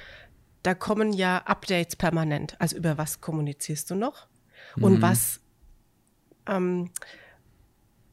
[0.64, 2.56] da kommen ja Updates permanent.
[2.60, 4.28] Also über was kommunizierst du noch?
[4.80, 5.02] Und mhm.
[5.02, 5.40] was
[6.48, 6.92] ähm,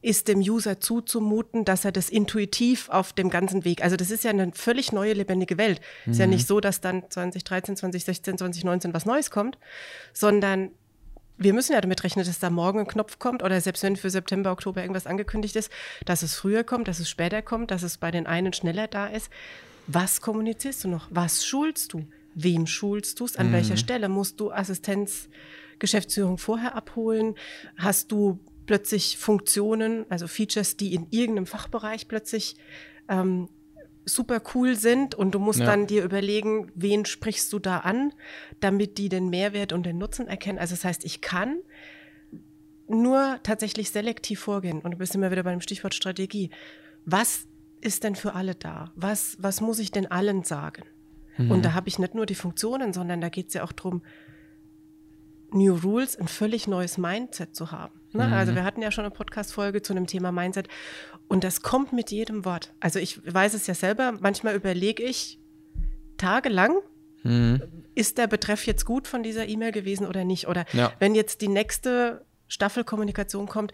[0.01, 4.23] ist dem User zuzumuten, dass er das intuitiv auf dem ganzen Weg, also das ist
[4.23, 5.81] ja eine völlig neue, lebendige Welt.
[6.05, 6.11] Mhm.
[6.11, 6.47] Ist ja nicht mhm.
[6.47, 9.57] so, dass dann 2013, 2016, 2019 was Neues kommt,
[10.13, 10.71] sondern
[11.37, 14.09] wir müssen ja damit rechnen, dass da morgen ein Knopf kommt oder selbst wenn für
[14.09, 15.71] September, Oktober irgendwas angekündigt ist,
[16.05, 19.07] dass es früher kommt, dass es später kommt, dass es bei den einen schneller da
[19.07, 19.29] ist.
[19.87, 21.07] Was kommunizierst du noch?
[21.09, 22.05] Was schulst du?
[22.43, 23.53] Wem schulst du es, an mhm.
[23.53, 27.35] welcher Stelle musst du Assistenzgeschäftsführung vorher abholen,
[27.77, 32.55] hast du plötzlich Funktionen, also Features, die in irgendeinem Fachbereich plötzlich
[33.07, 33.49] ähm,
[34.05, 35.65] super cool sind und du musst ja.
[35.65, 38.13] dann dir überlegen, wen sprichst du da an,
[38.59, 40.59] damit die den Mehrwert und den Nutzen erkennen.
[40.59, 41.57] Also das heißt, ich kann
[42.87, 46.49] nur tatsächlich selektiv vorgehen und du bist immer wieder bei dem Stichwort Strategie.
[47.05, 47.47] Was
[47.81, 48.91] ist denn für alle da?
[48.95, 50.83] Was, was muss ich denn allen sagen?
[51.39, 51.51] Mhm.
[51.51, 54.01] Und da habe ich nicht nur die Funktionen, sondern da geht es ja auch darum,
[55.51, 57.99] New Rules, ein völlig neues Mindset zu haben.
[58.11, 58.27] Ne?
[58.27, 58.33] Mhm.
[58.33, 60.67] Also wir hatten ja schon eine Podcast-Folge zu einem Thema Mindset
[61.27, 62.73] und das kommt mit jedem Wort.
[62.79, 65.39] Also ich weiß es ja selber, manchmal überlege ich
[66.17, 66.75] tagelang,
[67.23, 67.61] mhm.
[67.95, 70.47] ist der Betreff jetzt gut von dieser E-Mail gewesen oder nicht?
[70.47, 70.91] Oder Ja.
[70.99, 73.71] wenn jetzt die nächste Staffelkommunikation kommt,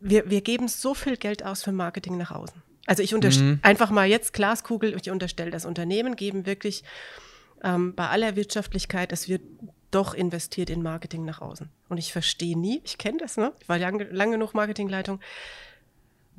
[0.00, 2.62] wir, wir geben so viel Geld aus für Marketing nach außen.
[2.86, 6.84] Also ich unterstelle einfach mal jetzt Glaskugel, ich unterstelle, das Unternehmen geben wirklich
[7.62, 9.42] ähm, bei aller Wirtschaftlichkeit, es wird
[9.90, 11.68] doch investiert in Marketing nach außen.
[11.88, 13.52] Und ich verstehe nie, ich kenne das, ne?
[13.60, 15.20] Ich war lange, lange genug Marketingleitung.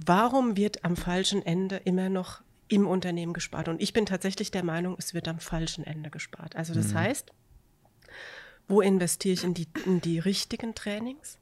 [0.05, 3.69] Warum wird am falschen Ende immer noch im Unternehmen gespart?
[3.69, 6.55] Und ich bin tatsächlich der Meinung, es wird am falschen Ende gespart.
[6.55, 7.31] Also das heißt,
[8.67, 11.37] wo investiere ich in die, in die richtigen Trainings?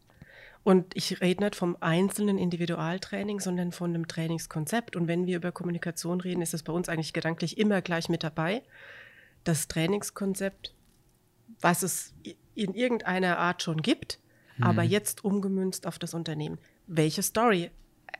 [0.63, 4.95] Und ich rede nicht vom einzelnen Individualtraining, sondern von einem Trainingskonzept.
[4.95, 8.23] Und wenn wir über Kommunikation reden, ist es bei uns eigentlich gedanklich immer gleich mit
[8.23, 8.63] dabei.
[9.43, 10.73] Das Trainingskonzept,
[11.59, 12.13] was es
[12.55, 14.19] in irgendeiner Art schon gibt,
[14.61, 16.59] aber jetzt umgemünzt auf das Unternehmen.
[16.87, 17.71] Welche Story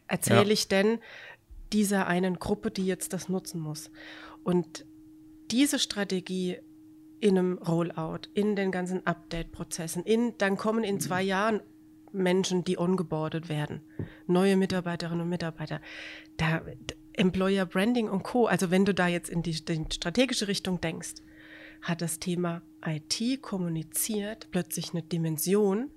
[0.07, 0.51] erzähle Ja.
[0.51, 0.99] ich denn
[1.71, 3.89] dieser einen Gruppe, die jetzt das nutzen muss?
[4.43, 4.85] Und
[5.51, 6.57] diese Strategie
[7.19, 11.61] in einem Rollout, in den ganzen Update-Prozessen, in, dann kommen in zwei Jahren
[12.13, 13.81] Menschen, die ongeboardet werden,
[14.27, 15.81] neue Mitarbeiterinnen und Mitarbeiter,
[16.37, 16.61] da
[17.13, 18.47] Employer Branding und Co.
[18.47, 21.15] Also wenn du da jetzt in die, die strategische Richtung denkst,
[21.81, 25.89] hat das Thema IT kommuniziert plötzlich eine Dimension,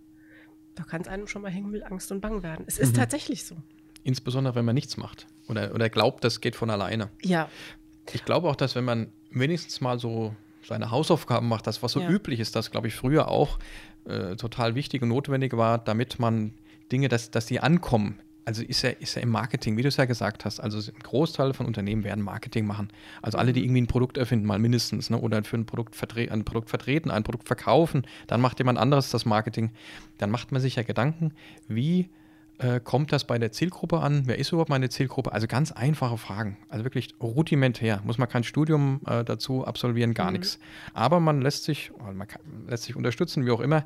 [0.75, 2.65] da kann es einem schon mal hängen mit Angst und Bang werden.
[2.69, 3.57] Es ist tatsächlich so.
[4.03, 5.27] Insbesondere, wenn man nichts macht.
[5.49, 7.11] Oder, oder glaubt, das geht von alleine.
[7.23, 7.49] Ja,
[8.13, 10.35] Ich glaube auch, dass wenn man wenigstens mal so
[10.67, 12.11] seine Hausaufgaben macht, das was so Ja.
[12.11, 13.59] üblich ist, das glaube ich früher auch
[14.07, 16.53] äh, total wichtig und notwendig war, damit man
[16.93, 18.21] Dinge, dass, dass die ankommen.
[18.45, 21.03] Also ist ja, ist ja im Marketing, wie du es ja gesagt hast, also ein
[21.03, 22.91] Großteil von Unternehmen werden Marketing machen.
[23.21, 26.45] Also alle, die irgendwie ein Produkt erfinden, mal mindestens, ne, oder für ein Produkt, ein
[26.45, 29.73] Produkt vertreten, ein Produkt verkaufen, dann macht jemand anderes das Marketing.
[30.19, 31.33] Dann macht man sich ja Gedanken,
[31.67, 32.09] wie
[32.59, 34.23] äh, kommt das bei der Zielgruppe an?
[34.27, 35.33] Wer ist überhaupt meine Zielgruppe?
[35.33, 36.57] Also ganz einfache Fragen.
[36.69, 38.01] Also wirklich rudimentär.
[38.05, 40.59] Muss man kein Studium äh, dazu absolvieren, gar nichts.
[40.95, 43.85] Aber man lässt sich, man kann, lässt sich unterstützen, wie auch immer,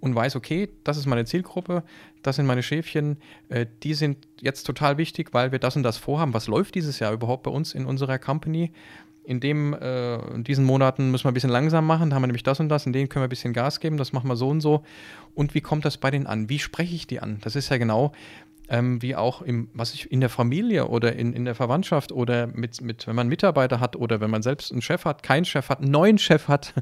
[0.00, 1.82] und weiß, okay, das ist meine Zielgruppe,
[2.22, 5.96] das sind meine Schäfchen, äh, die sind jetzt total wichtig, weil wir das und das
[5.96, 6.34] vorhaben.
[6.34, 8.72] Was läuft dieses Jahr überhaupt bei uns in unserer Company?
[9.26, 12.28] In, dem, äh, in diesen Monaten müssen wir ein bisschen langsam machen, da haben wir
[12.28, 14.36] nämlich das und das, in denen können wir ein bisschen Gas geben, das machen wir
[14.36, 14.84] so und so.
[15.34, 16.48] Und wie kommt das bei denen an?
[16.48, 17.38] Wie spreche ich die an?
[17.42, 18.12] Das ist ja genau
[18.68, 22.46] ähm, wie auch im, was ich in der Familie oder in, in der Verwandtschaft oder
[22.46, 25.68] mit, mit, wenn man Mitarbeiter hat oder wenn man selbst einen Chef hat, keinen Chef
[25.68, 26.74] hat, einen neuen Chef hat.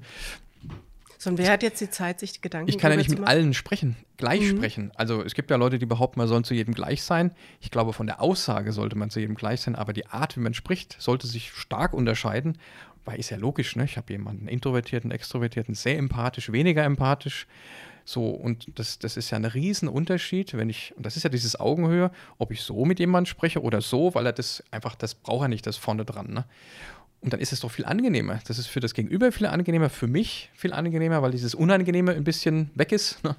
[1.26, 3.30] Und wer hat jetzt die Zeit, sich Gedanken Ich kann ja nicht zu mit machen?
[3.30, 4.92] allen sprechen, gleich sprechen.
[4.94, 7.32] Also es gibt ja Leute, die behaupten, man soll zu jedem gleich sein.
[7.60, 10.40] Ich glaube, von der Aussage sollte man zu jedem gleich sein, aber die Art, wie
[10.40, 12.58] man spricht, sollte sich stark unterscheiden.
[13.04, 13.84] Weil ist ja logisch, ne?
[13.84, 17.46] Ich habe jemanden introvertierten, extrovertierten, sehr empathisch, weniger empathisch.
[18.06, 21.58] So, und das, das ist ja ein Riesenunterschied, wenn ich, und das ist ja dieses
[21.58, 25.46] Augenhöhe, ob ich so mit jemandem spreche oder so, weil er das einfach, das braucht
[25.46, 26.32] er nicht, das vorne dran.
[26.32, 26.44] Ne?
[27.24, 28.38] Und dann ist es doch viel angenehmer.
[28.46, 32.22] Das ist für das Gegenüber viel angenehmer, für mich viel angenehmer, weil dieses Unangenehme ein
[32.22, 33.24] bisschen weg ist.
[33.24, 33.34] Ne?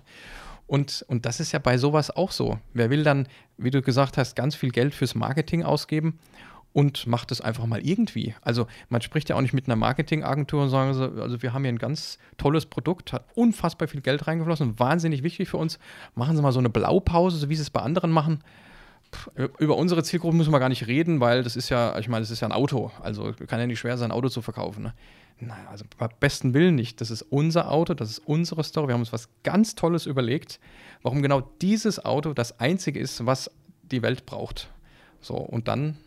[0.65, 2.57] Und, und das ist ja bei sowas auch so.
[2.73, 6.17] Wer will dann, wie du gesagt hast, ganz viel Geld fürs Marketing ausgeben
[6.73, 8.33] und macht es einfach mal irgendwie.
[8.41, 11.61] Also man spricht ja auch nicht mit einer Marketingagentur und sagen so, also wir haben
[11.61, 15.77] hier ein ganz tolles Produkt, hat unfassbar viel Geld reingeflossen, wahnsinnig wichtig für uns.
[16.15, 18.39] Machen Sie mal so eine Blaupause, so wie Sie es bei anderen machen.
[19.15, 22.21] Pff, Über unsere Zielgruppe müssen wir gar nicht reden, weil das ist ja, ich meine,
[22.21, 22.91] das ist ja ein Auto.
[23.01, 24.83] Also kann ja nicht schwer sein, ein Auto zu verkaufen.
[24.83, 24.93] Ne?
[25.39, 27.01] Naja, also bei besten Willen nicht.
[27.01, 28.87] Das ist unser Auto, das ist unsere Story.
[28.87, 30.59] Wir haben uns was ganz Tolles überlegt,
[31.01, 33.51] warum genau dieses Auto das einzige ist, was
[33.83, 34.69] die Welt braucht.
[35.21, 35.97] So, und dann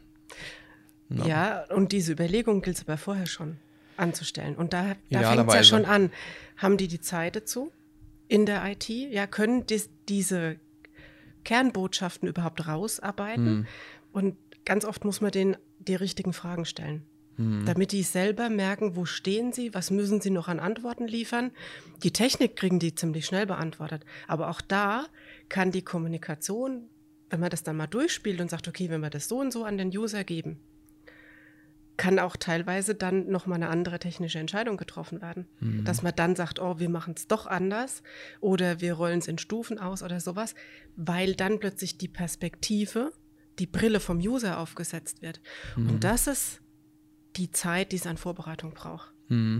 [1.11, 3.59] Ja, und diese Überlegung gilt es aber vorher schon
[3.97, 4.57] anzustellen.
[4.57, 6.11] Und da, da fängt es ja schon an.
[6.57, 7.73] Haben die die Zeit dazu
[8.29, 8.89] in der IT?
[8.89, 10.57] Ja, können dis, diese
[11.45, 13.67] Kernbotschaften überhaupt rausarbeiten?
[14.13, 17.03] Und ganz oft muss man denen die richtigen Fragen stellen.
[17.67, 21.53] Damit die selber merken, wo stehen sie, was müssen sie noch an Antworten liefern.
[22.03, 24.05] Die Technik kriegen die ziemlich schnell beantwortet.
[24.27, 25.07] Aber auch da
[25.49, 26.89] kann die Kommunikation,
[27.31, 29.63] wenn man das dann mal durchspielt und sagt, okay, wenn wir das so und so
[29.63, 30.59] an den User geben,
[31.99, 35.47] kann auch teilweise dann nochmal eine andere technische Entscheidung getroffen werden.
[35.85, 38.03] Dass man dann sagt, oh, wir machen es doch anders
[38.41, 40.55] oder wir rollen es in Stufen aus oder sowas,
[40.97, 43.13] weil dann plötzlich die Perspektive,
[43.59, 45.41] die Brille vom User aufgesetzt wird.
[45.77, 46.63] Und das ist
[47.37, 49.13] die Zeit, die es an Vorbereitung braucht,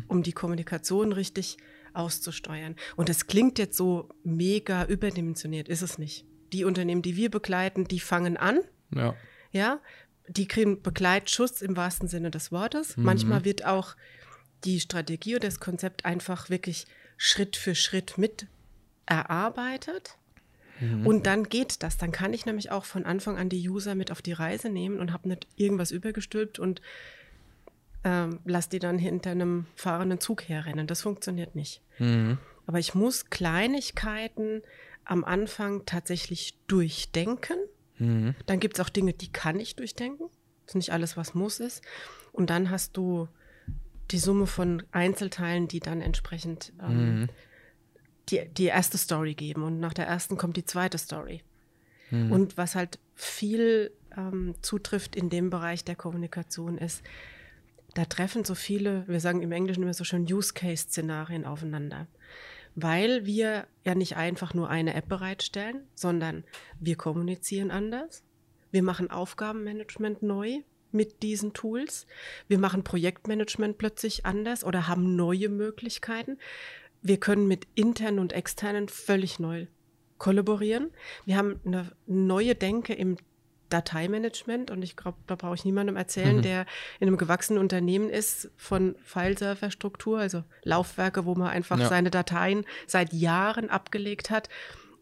[0.09, 1.59] um die Kommunikation richtig
[1.93, 2.77] auszusteuern.
[2.97, 6.25] Und es klingt jetzt so mega überdimensioniert, ist es nicht.
[6.53, 8.61] Die Unternehmen, die wir begleiten, die fangen an,
[8.95, 9.15] ja.
[9.53, 9.81] ja,
[10.29, 12.97] die kriegen Begleitschutz im wahrsten Sinne des Wortes.
[12.97, 13.97] Manchmal wird auch
[14.65, 16.87] die Strategie oder das Konzept einfach wirklich
[17.17, 18.47] Schritt für Schritt mit
[19.07, 20.17] erarbeitet.
[21.05, 21.97] Und dann geht das.
[21.97, 25.01] Dann kann ich nämlich auch von Anfang an die User mit auf die Reise nehmen
[25.01, 26.81] und habe nicht irgendwas übergestülpt und
[28.05, 30.87] ähm, lass die dann hinter einem fahrenden Zug herrennen.
[30.87, 31.81] Das funktioniert nicht.
[31.99, 32.39] Mhm.
[32.67, 34.63] Aber ich muss Kleinigkeiten
[35.05, 37.57] am Anfang tatsächlich durchdenken.
[37.99, 38.35] Mhm.
[38.47, 40.29] Dann gibt es auch Dinge, die kann ich durchdenken.
[40.65, 41.83] Das ist nicht alles, was muss ist.
[42.33, 43.29] Und dann hast du
[44.11, 47.29] die Summe von Einzelteilen, die dann entsprechend ähm, mhm.
[48.29, 49.63] die, die erste Story geben.
[49.63, 51.43] Und nach der ersten kommt die zweite Story.
[52.11, 52.33] Mhm.
[52.33, 57.03] Und was halt viel ähm, zutrifft in dem Bereich der Kommunikation ist,
[57.95, 62.07] da treffen so viele, wir sagen im Englischen immer so schön Use-Case-Szenarien aufeinander.
[62.81, 66.45] Weil wir ja nicht einfach nur eine App bereitstellen, sondern
[66.79, 68.23] wir kommunizieren anders.
[68.71, 70.59] Wir machen Aufgabenmanagement neu
[70.93, 72.07] mit diesen Tools.
[72.47, 76.39] Wir machen Projektmanagement plötzlich anders oder haben neue Möglichkeiten.
[77.03, 79.67] Wir können mit internen und externen völlig neu
[80.19, 80.93] kollaborieren.
[81.25, 83.17] Wir haben eine neue Denke im
[83.69, 86.43] Dateimanagement und ich glaube, da brauche ich niemandem erzählen, mhm.
[86.43, 86.67] der
[87.01, 91.89] in einem gewachsenen Unternehmen ist von Fileserverstruktur, also Laufwerke, wo man einfach ja.
[91.89, 94.49] seine Dateien seit Jahren abgelegt hat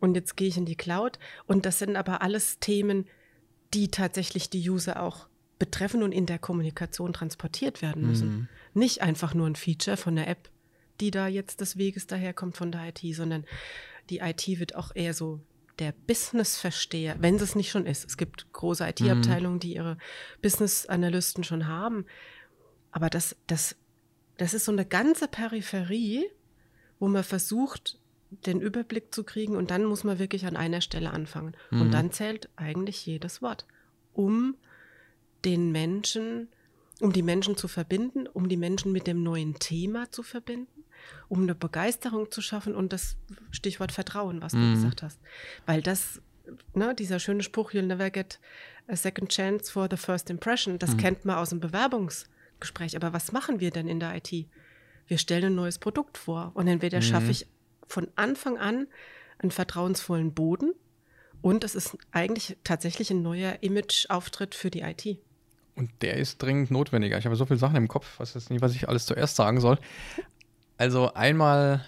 [0.00, 3.06] und jetzt gehe ich in die Cloud und das sind aber alles Themen,
[3.74, 8.28] die tatsächlich die User auch betreffen und in der Kommunikation transportiert werden müssen.
[8.28, 8.48] Mhm.
[8.74, 10.50] Nicht einfach nur ein Feature von der App,
[11.00, 13.44] die da jetzt des Weges daherkommt von der IT, sondern
[14.10, 15.40] die IT wird auch eher so
[15.78, 18.04] der Business-Versteher, wenn es nicht schon ist.
[18.04, 19.98] Es gibt große IT-Abteilungen, die ihre
[20.42, 22.06] Business-Analysten schon haben.
[22.90, 23.76] Aber das, das,
[24.38, 26.24] das ist so eine ganze Peripherie,
[26.98, 27.98] wo man versucht,
[28.30, 31.54] den Überblick zu kriegen und dann muss man wirklich an einer Stelle anfangen.
[31.70, 31.80] Mhm.
[31.82, 33.66] Und dann zählt eigentlich jedes Wort,
[34.14, 34.56] um
[35.44, 36.48] den Menschen,
[37.00, 40.75] um die Menschen zu verbinden, um die Menschen mit dem neuen Thema zu verbinden
[41.28, 43.16] um eine Begeisterung zu schaffen und das
[43.50, 44.74] Stichwort Vertrauen, was du mhm.
[44.74, 45.20] gesagt hast.
[45.64, 46.20] Weil das,
[46.74, 48.38] ne, dieser schöne Spruch, you'll never get
[48.88, 50.98] a second chance for the first impression, das mhm.
[50.98, 52.96] kennt man aus dem Bewerbungsgespräch.
[52.96, 54.46] Aber was machen wir denn in der IT?
[55.08, 57.02] Wir stellen ein neues Produkt vor und entweder mhm.
[57.02, 57.46] schaffe ich
[57.88, 58.86] von Anfang an
[59.38, 60.72] einen vertrauensvollen Boden
[61.42, 65.18] und es ist eigentlich tatsächlich ein neuer Image-Auftritt für die IT.
[65.76, 67.18] Und der ist dringend notwendiger.
[67.18, 69.60] Ich habe so viele Sachen im Kopf, was jetzt nicht, was ich alles zuerst sagen
[69.60, 69.78] soll.
[70.78, 71.84] Also einmal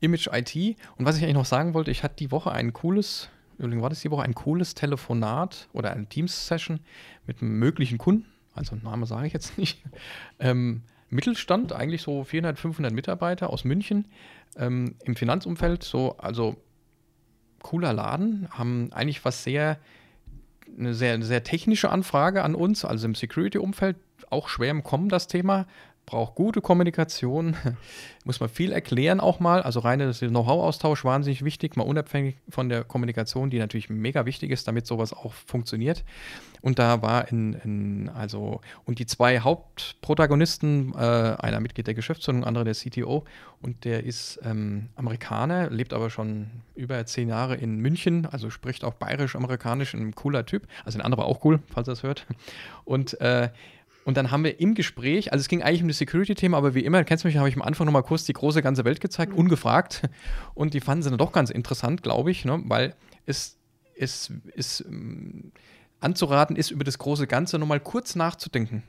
[0.00, 0.76] Image IT.
[0.96, 3.28] Und was ich eigentlich noch sagen wollte, ich hatte die Woche ein cooles,
[3.58, 6.80] war das die Woche ein cooles Telefonat oder eine Teams-Session
[7.26, 8.26] mit einem möglichen Kunden.
[8.54, 9.82] Also Name sage ich jetzt nicht.
[10.38, 14.06] Ähm, Mittelstand, eigentlich so 400, 500 Mitarbeiter aus München
[14.56, 15.82] ähm, im Finanzumfeld.
[15.82, 16.56] So, also
[17.62, 19.78] cooler Laden, haben eigentlich was sehr,
[20.78, 23.96] eine sehr, sehr technische Anfrage an uns, also im Security-Umfeld,
[24.30, 25.66] auch schwer im Kommen das Thema
[26.10, 27.54] braucht gute Kommunikation,
[28.24, 29.62] muss man viel erklären auch mal.
[29.62, 34.66] Also reine Know-how-Austausch wahnsinnig wichtig, mal unabhängig von der Kommunikation, die natürlich mega wichtig ist,
[34.66, 36.04] damit sowas auch funktioniert.
[36.62, 42.44] Und da war in, in also, und die zwei Hauptprotagonisten, äh, einer Mitglied der Geschäftsführung,
[42.44, 43.24] andere der CTO,
[43.62, 48.84] und der ist ähm, Amerikaner, lebt aber schon über zehn Jahre in München, also spricht
[48.84, 50.66] auch bayerisch-amerikanisch, ein cooler Typ.
[50.84, 52.26] Also ein anderer auch cool, falls er es hört.
[52.84, 53.50] Und äh,
[54.10, 56.84] und dann haben wir im Gespräch, also es ging eigentlich um das Security-Thema, aber wie
[56.84, 59.30] immer, kennst du mich, habe ich am Anfang nochmal kurz die große ganze Welt gezeigt,
[59.30, 59.38] mhm.
[59.38, 60.02] ungefragt.
[60.52, 62.60] Und die fanden sie dann doch ganz interessant, glaube ich, ne?
[62.64, 62.96] weil
[63.26, 63.56] es,
[63.96, 65.52] es ist ähm,
[66.00, 68.82] anzuraten ist, über das große Ganze nochmal kurz nachzudenken.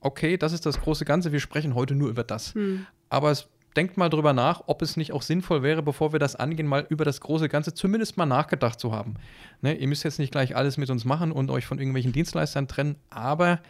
[0.00, 2.56] Okay, das ist das große Ganze, wir sprechen heute nur über das.
[2.56, 2.88] Mhm.
[3.08, 6.34] Aber es denkt mal drüber nach, ob es nicht auch sinnvoll wäre, bevor wir das
[6.34, 9.14] angehen, mal über das große Ganze zumindest mal nachgedacht zu haben.
[9.62, 9.76] Ne?
[9.76, 12.96] Ihr müsst jetzt nicht gleich alles mit uns machen und euch von irgendwelchen Dienstleistern trennen,
[13.10, 13.60] aber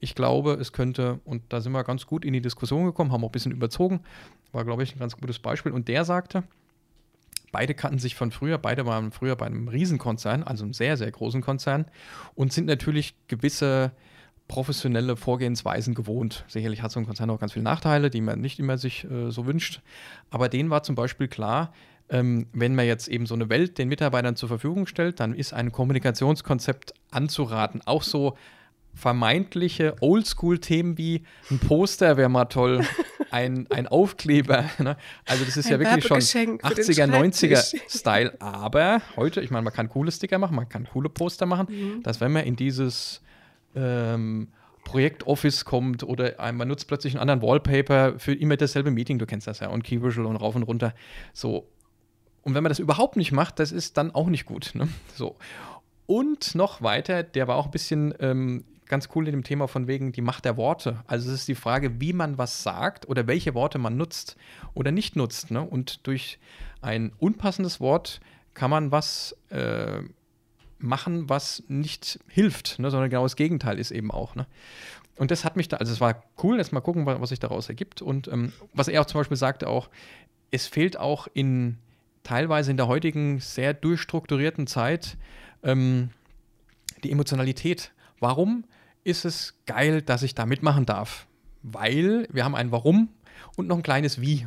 [0.00, 3.24] ich glaube, es könnte, und da sind wir ganz gut in die Diskussion gekommen, haben
[3.24, 4.00] auch ein bisschen überzogen,
[4.52, 5.72] war, glaube ich, ein ganz gutes Beispiel.
[5.72, 6.44] Und der sagte,
[7.52, 11.10] beide kannten sich von früher, beide waren früher bei einem Riesenkonzern, also einem sehr, sehr
[11.10, 11.86] großen Konzern,
[12.34, 13.92] und sind natürlich gewisse
[14.48, 16.44] professionelle Vorgehensweisen gewohnt.
[16.46, 19.30] Sicherlich hat so ein Konzern auch ganz viele Nachteile, die man nicht immer sich äh,
[19.30, 19.80] so wünscht.
[20.30, 21.72] Aber denen war zum Beispiel klar,
[22.08, 25.52] ähm, wenn man jetzt eben so eine Welt den Mitarbeitern zur Verfügung stellt, dann ist
[25.52, 27.82] ein Kommunikationskonzept anzuraten.
[27.84, 28.36] Auch so
[28.96, 32.80] vermeintliche Oldschool-Themen wie ein Poster wäre mal toll,
[33.30, 34.64] ein, ein Aufkleber.
[34.78, 34.96] Ne?
[35.26, 36.18] Also das ist ein ja wirklich schon
[36.58, 38.34] 80er, 90er Style.
[38.40, 42.02] Aber heute, ich meine, man kann coole Sticker machen, man kann coole Poster machen, mhm.
[42.02, 43.20] dass wenn man in dieses
[43.74, 44.48] ähm,
[44.84, 49.46] Projekt-Office kommt oder man nutzt plötzlich einen anderen Wallpaper für immer dasselbe Meeting, du kennst
[49.46, 50.94] das ja, und Key Visual und rauf und runter.
[51.34, 51.68] So.
[52.42, 54.70] Und wenn man das überhaupt nicht macht, das ist dann auch nicht gut.
[54.74, 54.88] Ne?
[55.14, 55.36] So.
[56.06, 59.86] Und noch weiter, der war auch ein bisschen ähm, ganz cool in dem Thema von
[59.86, 61.02] wegen die Macht der Worte.
[61.06, 64.36] Also es ist die Frage, wie man was sagt oder welche Worte man nutzt
[64.74, 65.50] oder nicht nutzt.
[65.50, 65.62] Ne?
[65.62, 66.38] Und durch
[66.80, 68.20] ein unpassendes Wort
[68.54, 70.00] kann man was äh,
[70.78, 72.90] machen, was nicht hilft, ne?
[72.90, 74.34] sondern genau das Gegenteil ist eben auch.
[74.34, 74.46] Ne?
[75.16, 77.68] Und das hat mich da, also es war cool, jetzt mal gucken, was, sich daraus
[77.68, 78.02] ergibt.
[78.02, 79.88] Und ähm, was er auch zum Beispiel sagte auch,
[80.50, 81.78] es fehlt auch in
[82.22, 85.16] teilweise in der heutigen sehr durchstrukturierten Zeit
[85.62, 86.10] ähm,
[87.02, 87.92] die Emotionalität.
[88.20, 88.64] Warum
[89.06, 91.26] ist es geil, dass ich da mitmachen darf?
[91.62, 93.08] Weil wir haben ein Warum
[93.56, 94.46] und noch ein kleines Wie.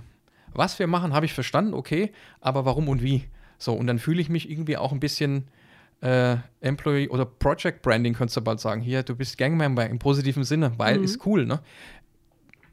[0.53, 3.26] Was wir machen, habe ich verstanden, okay, aber warum und wie?
[3.57, 5.47] So, und dann fühle ich mich irgendwie auch ein bisschen
[6.01, 8.82] äh, Employee oder Project Branding, könntest du bald sagen.
[8.82, 11.03] Hier, du bist Gangmember im positiven Sinne, weil mhm.
[11.03, 11.60] ist cool, ne?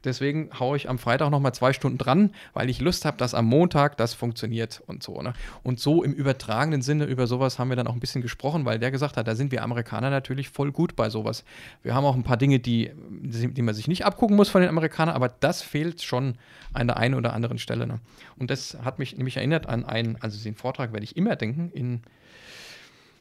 [0.07, 3.45] Deswegen haue ich am Freitag nochmal zwei Stunden dran, weil ich Lust habe, dass am
[3.45, 5.21] Montag das funktioniert und so.
[5.21, 5.33] Ne?
[5.63, 8.79] Und so im übertragenen Sinne über sowas haben wir dann auch ein bisschen gesprochen, weil
[8.79, 11.43] der gesagt hat, da sind wir Amerikaner natürlich voll gut bei sowas.
[11.83, 14.69] Wir haben auch ein paar Dinge, die, die man sich nicht abgucken muss von den
[14.69, 16.35] Amerikanern, aber das fehlt schon
[16.73, 17.85] an der einen oder anderen Stelle.
[17.85, 17.99] Ne?
[18.37, 21.69] Und das hat mich nämlich erinnert an einen, also den Vortrag werde ich immer denken,
[21.73, 22.01] in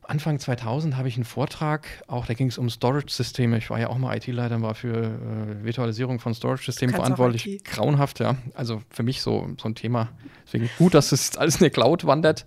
[0.08, 3.58] Anfang 2000 habe ich einen Vortrag, auch da ging es um Storage-Systeme.
[3.58, 7.64] Ich war ja auch mal IT-Leiter, war für äh, Virtualisierung von Storage-Systemen verantwortlich.
[7.64, 8.36] Grauenhaft, ja.
[8.54, 10.10] Also für mich so, so ein Thema.
[10.46, 12.46] Deswegen gut, dass es alles in der Cloud wandert.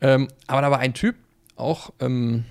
[0.00, 1.16] Ähm, aber da war ein Typ,
[1.56, 2.44] auch ähm,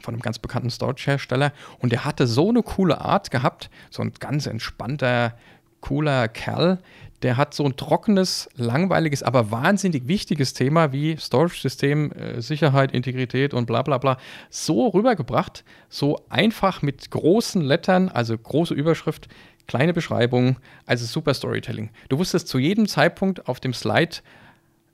[0.00, 4.12] von einem ganz bekannten Storage-Hersteller, und der hatte so eine coole Art gehabt, so ein
[4.18, 5.36] ganz entspannter,
[5.82, 6.78] cooler Kerl,
[7.22, 13.54] der hat so ein trockenes, langweiliges, aber wahnsinnig wichtiges Thema wie Storage-System, äh, Sicherheit, Integrität
[13.54, 14.16] und bla bla bla
[14.50, 19.28] so rübergebracht, so einfach mit großen Lettern, also große Überschrift,
[19.68, 20.56] kleine Beschreibung,
[20.86, 21.90] also super Storytelling.
[22.08, 24.16] Du wusstest zu jedem Zeitpunkt auf dem Slide,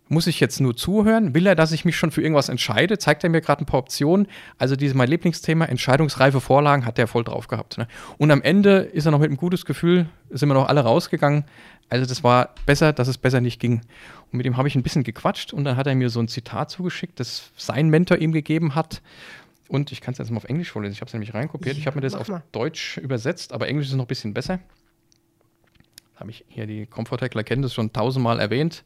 [0.09, 1.35] muss ich jetzt nur zuhören?
[1.35, 2.99] Will er, dass ich mich schon für irgendwas entscheide?
[2.99, 4.27] Zeigt er mir gerade ein paar Optionen?
[4.57, 7.79] Also dieses mein Lieblingsthema, entscheidungsreife Vorlagen, hat er voll drauf gehabt.
[7.79, 7.87] Ne?
[8.17, 11.45] Und am Ende ist er noch mit einem gutes Gefühl, sind wir noch alle rausgegangen.
[11.91, 13.81] Also das war besser, dass es besser nicht ging.
[14.31, 16.29] Und mit dem habe ich ein bisschen gequatscht und dann hat er mir so ein
[16.29, 19.03] Zitat zugeschickt, das sein Mentor ihm gegeben hat.
[19.69, 20.95] Und ich kann es jetzt mal auf Englisch vorlesen.
[20.95, 21.77] Ich habe es nämlich reinkopiert.
[21.77, 22.43] Ich habe mir das auf mal.
[22.53, 24.61] Deutsch übersetzt, aber Englisch ist noch ein bisschen besser.
[26.17, 28.85] Habe ich hier die Comfortecler kennen das schon tausendmal erwähnt.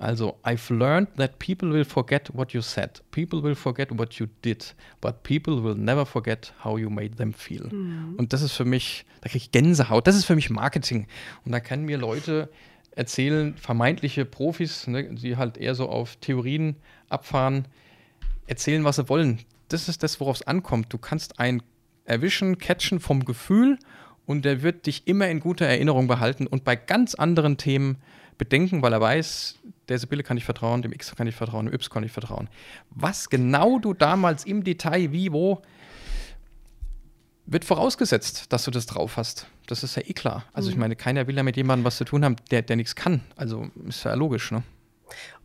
[0.00, 3.00] Also, I've learned that people will forget what you said.
[3.10, 4.74] People will forget what you did.
[5.00, 7.68] But people will never forget how you made them feel.
[7.72, 8.14] Mhm.
[8.16, 10.06] Und das ist für mich, da kriege ich Gänsehaut.
[10.06, 11.08] Das ist für mich Marketing.
[11.44, 12.48] Und da können mir Leute
[12.92, 16.76] erzählen, vermeintliche Profis, ne, die halt eher so auf Theorien
[17.08, 17.66] abfahren,
[18.46, 19.40] erzählen, was sie wollen.
[19.68, 20.92] Das ist das, worauf es ankommt.
[20.92, 21.62] Du kannst ein
[22.04, 23.78] erwischen, catchen vom Gefühl
[24.26, 27.98] und der wird dich immer in guter Erinnerung behalten und bei ganz anderen Themen
[28.36, 29.58] bedenken, weil er weiß,
[29.88, 32.48] der Sibylle kann ich vertrauen, dem X kann ich vertrauen, dem Y kann ich vertrauen.
[32.90, 35.62] Was genau du damals im Detail, wie, wo,
[37.46, 39.46] wird vorausgesetzt, dass du das drauf hast.
[39.66, 40.44] Das ist ja eh klar.
[40.52, 40.72] Also mhm.
[40.72, 43.22] ich meine, keiner will ja mit jemandem was zu tun haben, der, der nichts kann.
[43.36, 44.62] Also ist ja logisch, ne?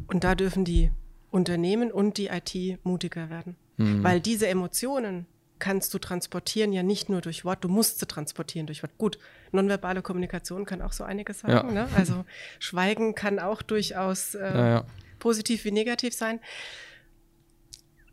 [0.08, 0.92] Und da dürfen die
[1.32, 3.56] Unternehmen und die IT mutiger werden.
[3.78, 4.04] Mhm.
[4.04, 5.26] Weil diese Emotionen,
[5.64, 8.92] kannst du transportieren, ja nicht nur durch Wort, du musst sie transportieren durch Wort.
[8.98, 9.18] Gut,
[9.54, 11.74] nonverbale Kommunikation kann auch so einiges sagen.
[11.74, 11.86] Ja.
[11.86, 11.90] Ne?
[11.96, 12.26] Also
[12.60, 14.86] Schweigen kann auch durchaus äh, ja, ja.
[15.20, 16.42] positiv wie negativ sein.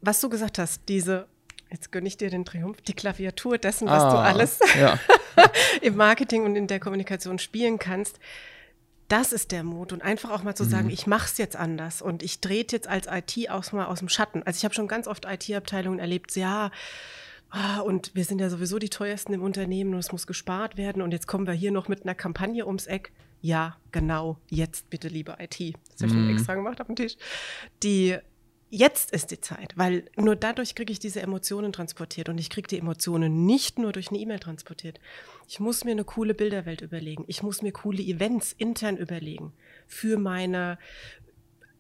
[0.00, 1.26] Was du gesagt hast, diese,
[1.72, 4.60] jetzt gönne ich dir den Triumph, die Klaviatur dessen, was ah, du alles
[5.82, 8.20] im Marketing und in der Kommunikation spielen kannst,
[9.08, 10.92] das ist der Mut und einfach auch mal zu sagen, mhm.
[10.92, 14.08] ich mache es jetzt anders und ich drehe jetzt als IT auch mal aus dem
[14.08, 14.44] Schatten.
[14.44, 16.70] Also ich habe schon ganz oft IT-Abteilungen erlebt, ja,
[17.50, 21.02] ah, und wir sind ja sowieso die teuersten im Unternehmen und es muss gespart werden
[21.02, 23.12] und jetzt kommen wir hier noch mit einer Kampagne ums Eck.
[23.42, 25.74] Ja, genau, jetzt bitte, liebe IT.
[25.92, 26.30] Das habe ich mhm.
[26.30, 27.16] extra gemacht auf dem Tisch.
[27.82, 28.16] Die
[28.70, 32.68] jetzt ist die Zeit, weil nur dadurch kriege ich diese Emotionen transportiert und ich kriege
[32.68, 35.00] die Emotionen nicht nur durch eine E-Mail transportiert.
[35.48, 37.24] Ich muss mir eine coole Bilderwelt überlegen.
[37.26, 39.52] Ich muss mir coole Events intern überlegen
[39.86, 40.78] für meine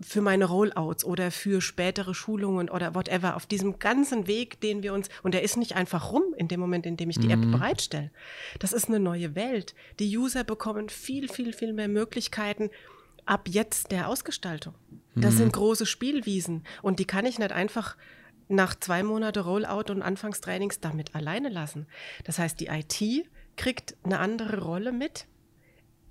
[0.00, 4.94] für meine Rollouts oder für spätere Schulungen oder whatever, auf diesem ganzen Weg, den wir
[4.94, 7.52] uns, und der ist nicht einfach rum in dem Moment, in dem ich die mhm.
[7.52, 8.10] App bereitstelle.
[8.58, 9.74] Das ist eine neue Welt.
[9.98, 12.70] Die User bekommen viel, viel, viel mehr Möglichkeiten
[13.26, 14.74] ab jetzt der Ausgestaltung.
[15.14, 15.38] Das mhm.
[15.38, 17.96] sind große Spielwiesen und die kann ich nicht einfach
[18.48, 21.86] nach zwei Monate Rollout und Anfangstrainings damit alleine lassen.
[22.24, 23.26] Das heißt, die IT
[23.56, 25.26] kriegt eine andere Rolle mit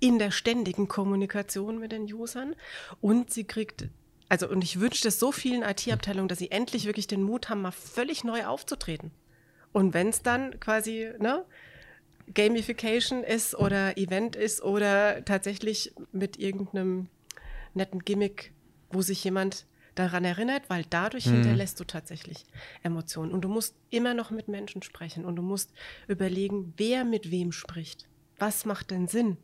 [0.00, 2.56] in der ständigen Kommunikation mit den Usern
[3.00, 3.88] und sie kriegt
[4.30, 7.62] also und ich wünsche das so vielen IT-Abteilungen, dass sie endlich wirklich den Mut haben,
[7.62, 9.10] mal völlig neu aufzutreten.
[9.72, 11.44] Und wenn es dann quasi ne,
[12.32, 17.08] Gamification ist oder Event ist oder tatsächlich mit irgendeinem
[17.74, 18.52] netten Gimmick,
[18.90, 21.42] wo sich jemand daran erinnert, weil dadurch mhm.
[21.42, 22.44] hinterlässt du tatsächlich
[22.84, 23.32] Emotionen.
[23.32, 25.72] Und du musst immer noch mit Menschen sprechen und du musst
[26.06, 28.08] überlegen, wer mit wem spricht
[28.40, 29.36] was macht denn Sinn?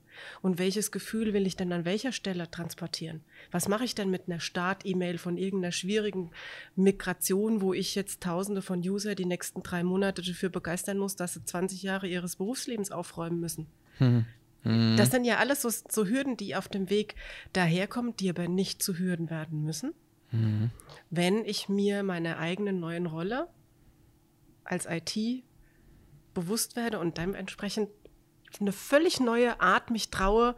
[0.42, 3.22] Und welches Gefühl will ich denn an welcher Stelle transportieren?
[3.50, 6.30] Was mache ich denn mit einer Start-E-Mail von irgendeiner schwierigen
[6.74, 11.34] Migration, wo ich jetzt Tausende von User die nächsten drei Monate dafür begeistern muss, dass
[11.34, 13.66] sie 20 Jahre ihres Berufslebens aufräumen müssen?
[13.98, 14.26] Hm.
[14.62, 14.96] Hm.
[14.96, 17.14] Das sind ja alles so, so, Hürden, die auf dem Weg
[17.52, 19.94] daherkommen, die aber nicht zu Hürden werden müssen,
[20.30, 20.70] hm.
[21.08, 23.46] wenn ich mir meiner eigenen neuen Rolle
[24.64, 25.44] als IT
[26.34, 27.88] bewusst werde und dementsprechend
[28.61, 30.55] eine völlig neue Art mich traue,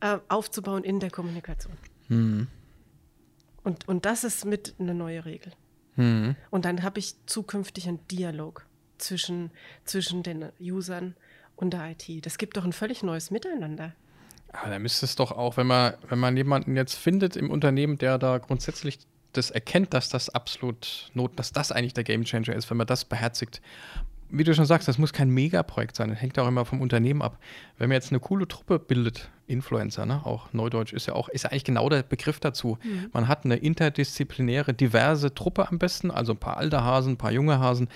[0.00, 1.76] äh, aufzubauen in der Kommunikation.
[2.08, 2.48] Mhm.
[3.64, 5.52] Und, und das ist mit eine neue Regel.
[5.96, 6.36] Mhm.
[6.50, 8.66] Und dann habe ich zukünftig einen Dialog
[8.98, 9.50] zwischen,
[9.84, 11.14] zwischen den Usern
[11.56, 12.24] und der IT.
[12.24, 13.94] Das gibt doch ein völlig neues Miteinander.
[14.52, 17.98] Aber da müsste es doch auch, wenn man, wenn man jemanden jetzt findet im Unternehmen,
[17.98, 18.98] der da grundsätzlich
[19.32, 23.04] das erkennt, dass das absolut not, dass das eigentlich der Gamechanger ist, wenn man das
[23.04, 23.60] beherzigt
[24.30, 26.10] wie du schon sagst, das muss kein Megaprojekt sein.
[26.10, 27.38] Das hängt auch immer vom Unternehmen ab.
[27.78, 30.20] Wenn man jetzt eine coole Truppe bildet, Influencer, ne?
[30.24, 32.78] auch Neudeutsch ist ja auch, ist ja eigentlich genau der Begriff dazu.
[32.82, 33.08] Mhm.
[33.12, 37.32] Man hat eine interdisziplinäre, diverse Truppe am besten, also ein paar alte Hasen, ein paar
[37.32, 37.88] junge Hasen,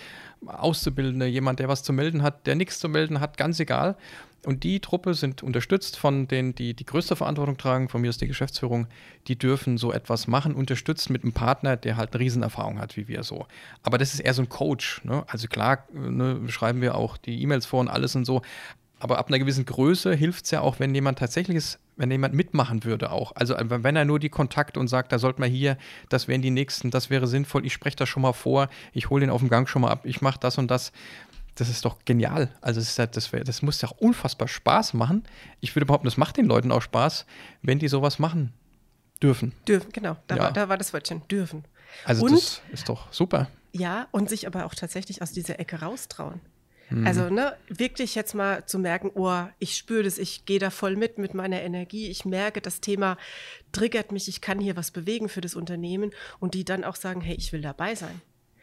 [0.47, 3.97] Auszubildende, jemand, der was zu melden hat, der nichts zu melden hat, ganz egal.
[4.45, 7.89] Und die Truppe sind unterstützt von denen, die die größte Verantwortung tragen.
[7.89, 8.89] Von mir ist die Geschäftsführung.
[9.29, 13.07] Die dürfen so etwas machen, unterstützt mit einem Partner, der halt eine Riesenerfahrung hat, wie
[13.07, 13.47] wir so.
[13.85, 15.05] Aber das ist eher so ein Coach.
[15.05, 15.25] Ne?
[15.29, 18.43] Also klar ne, schreiben wir auch die E-Mails vor und alles und so.
[18.99, 22.85] Aber ab einer gewissen Größe hilft es ja auch, wenn jemand tatsächlich wenn jemand mitmachen
[22.85, 23.33] würde auch.
[23.35, 25.77] Also äh, wenn er nur die Kontakte und sagt, da sollte man hier,
[26.09, 29.21] das wären die nächsten, das wäre sinnvoll, ich spreche das schon mal vor, ich hole
[29.21, 30.93] den auf dem Gang schon mal ab, ich mache das und das
[31.55, 32.51] das ist doch genial.
[32.61, 35.25] Also das, halt, das, das muss ja auch unfassbar Spaß machen.
[35.61, 37.27] Ich würde behaupten, das macht den Leuten auch Spaß,
[37.63, 38.53] wenn die sowas machen
[39.23, 39.53] dürfen.
[39.69, 40.17] Dürfen, genau.
[40.27, 40.43] Da, ja.
[40.43, 41.65] war, da war das Wörtchen, dürfen.
[42.05, 43.49] Also und, das ist doch super.
[43.73, 46.41] Ja, und sich aber auch tatsächlich aus dieser Ecke raustrauen.
[46.91, 47.07] Mhm.
[47.07, 50.97] Also ne, wirklich jetzt mal zu merken, oh, ich spüre das, ich gehe da voll
[50.97, 53.17] mit mit meiner Energie, ich merke, das Thema
[53.73, 57.21] triggert mich, ich kann hier was bewegen für das Unternehmen und die dann auch sagen,
[57.21, 58.21] hey, ich will dabei sein.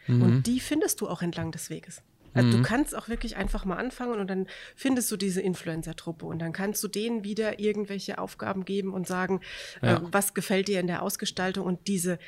[0.08, 0.22] Mhm.
[0.22, 2.02] Und die findest du auch entlang des Weges.
[2.34, 2.52] Also mhm.
[2.52, 6.54] du kannst auch wirklich einfach mal anfangen und dann findest du diese Influencer-Truppe und dann
[6.54, 9.42] kannst du denen wieder irgendwelche Aufgaben geben und sagen,
[9.82, 9.98] ja.
[9.98, 12.20] äh, was gefällt dir in der Ausgestaltung und diese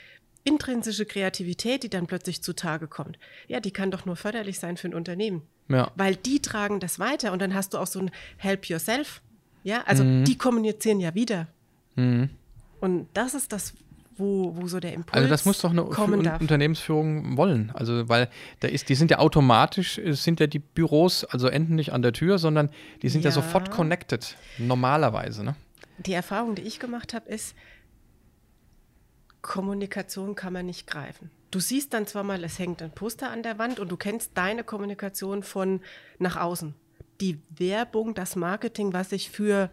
[0.44, 4.88] intrinsische Kreativität, die dann plötzlich zutage kommt, ja, die kann doch nur förderlich sein für
[4.88, 5.44] ein Unternehmen.
[5.70, 5.92] Ja.
[5.96, 9.22] Weil die tragen das weiter und dann hast du auch so ein Help Yourself.
[9.64, 10.26] Ja, also mhm.
[10.26, 11.48] die kommunizieren ja wieder.
[11.96, 12.30] Mhm.
[12.80, 13.74] Und das ist das,
[14.22, 17.72] wo, wo so der Impuls Also das muss doch eine Un Unternehmensführung wollen.
[17.74, 18.30] Also weil
[18.62, 22.14] da ist, die sind ja automatisch, sind ja die Büros, also enden nicht an der
[22.14, 22.70] Tür, sondern
[23.02, 25.44] die sind ja, ja sofort connected, normalerweise.
[25.44, 25.56] Ne?
[25.98, 27.56] Die Erfahrung, die ich gemacht habe, ist,
[29.42, 31.32] Kommunikation kann man nicht greifen.
[31.50, 34.32] Du siehst dann zwar mal, es hängt ein Poster an der Wand und du kennst
[34.36, 35.82] deine Kommunikation von
[36.20, 36.76] nach außen.
[37.20, 39.70] Die Werbung, das Marketing, was ich für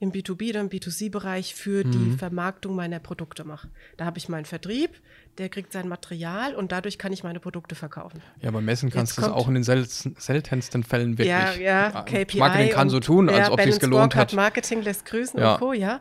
[0.00, 1.90] im B2B oder im B2C-Bereich für mhm.
[1.92, 3.68] die Vermarktung meiner Produkte mache.
[3.98, 4.90] Da habe ich meinen Vertrieb,
[5.36, 8.22] der kriegt sein Material und dadurch kann ich meine Produkte verkaufen.
[8.40, 11.28] Ja, aber messen kannst du es auch in den sel seltensten Fällen wirklich.
[11.28, 12.38] Ja, ja, KPI.
[12.38, 14.32] Marketing kann so tun, als ja, ob es gelohnt hat.
[14.32, 15.54] Marketing lässt grüßen ja.
[15.54, 16.00] und Co., ja.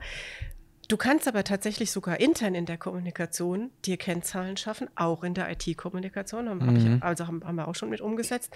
[0.87, 5.51] Du kannst aber tatsächlich sogar intern in der Kommunikation dir Kennzahlen schaffen, auch in der
[5.51, 6.97] IT-Kommunikation, mhm.
[7.01, 8.55] also haben, haben wir auch schon mit umgesetzt.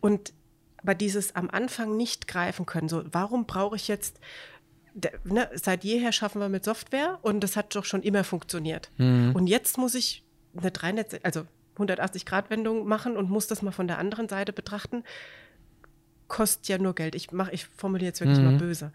[0.00, 0.32] Und
[0.78, 4.18] aber dieses am Anfang nicht greifen können, so warum brauche ich jetzt
[5.24, 8.90] ne, seit jeher schaffen wir mit Software und das hat doch schon immer funktioniert.
[8.96, 9.32] Mhm.
[9.34, 10.24] Und jetzt muss ich
[10.56, 11.44] eine 300, also
[11.76, 15.04] 180-Grad-Wendung machen und muss das mal von der anderen Seite betrachten.
[16.26, 17.14] Kostet ja nur Geld.
[17.14, 18.44] Ich mache, ich formuliere jetzt wirklich mhm.
[18.44, 18.92] mal böse.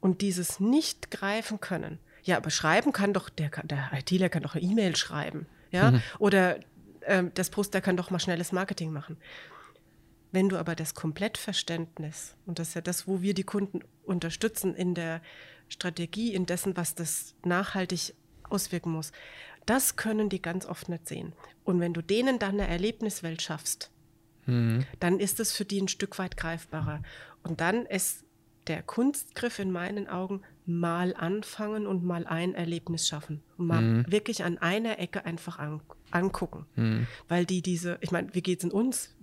[0.00, 1.98] Und dieses nicht greifen können.
[2.24, 5.46] Ja, aber schreiben kann doch, der, der ITler kann doch eine E-Mail schreiben.
[5.70, 6.02] Ja, mhm.
[6.18, 6.58] oder
[7.00, 9.16] äh, das Poster kann doch mal schnelles Marketing machen.
[10.34, 14.74] Wenn du aber das Komplettverständnis, und das ist ja das, wo wir die Kunden unterstützen
[14.74, 15.22] in der
[15.68, 18.14] Strategie, in dessen, was das nachhaltig
[18.50, 19.12] auswirken muss,
[19.64, 21.34] das können die ganz oft nicht sehen.
[21.62, 23.92] Und wenn du denen dann eine Erlebniswelt schaffst,
[24.46, 24.84] mhm.
[24.98, 27.04] dann ist es für die ein Stück weit greifbarer.
[27.44, 28.24] Und dann ist
[28.66, 33.40] der Kunstgriff in meinen Augen mal anfangen und mal ein Erlebnis schaffen.
[33.56, 34.04] Und mal mhm.
[34.08, 35.80] wirklich an einer Ecke einfach an,
[36.10, 36.66] angucken.
[36.74, 37.06] Mhm.
[37.28, 39.14] Weil die diese, ich meine, wie geht es in uns?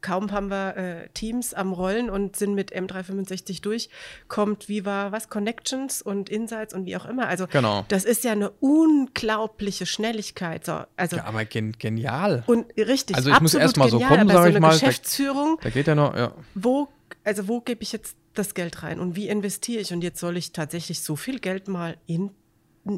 [0.00, 3.88] Kaum haben wir äh, Teams am Rollen und sind mit M365 durch,
[4.28, 7.28] kommt wie war was, Connections und Insights und wie auch immer.
[7.28, 7.84] Also genau.
[7.88, 10.64] das ist ja eine unglaubliche Schnelligkeit.
[10.64, 12.42] So, also, ja, aber gen genial.
[12.46, 14.72] Und richtig, also ich muss erst mal so kommen, sage so ich mal.
[14.72, 16.32] Geschäftsführung, da, da geht ja noch, ja.
[16.54, 16.88] Wo,
[17.24, 19.92] also wo gebe ich jetzt das Geld rein und wie investiere ich?
[19.92, 22.30] Und jetzt soll ich tatsächlich so viel Geld mal in,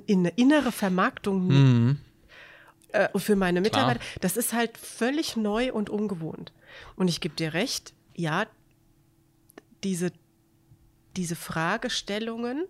[0.06, 1.98] in eine innere Vermarktung mhm
[2.92, 4.00] äh, für meine Mitarbeiter.
[4.00, 4.18] Klar.
[4.20, 6.52] Das ist halt völlig neu und ungewohnt.
[6.96, 8.46] Und ich gebe dir recht, ja,
[9.84, 10.12] diese
[11.16, 12.66] diese Fragestellungen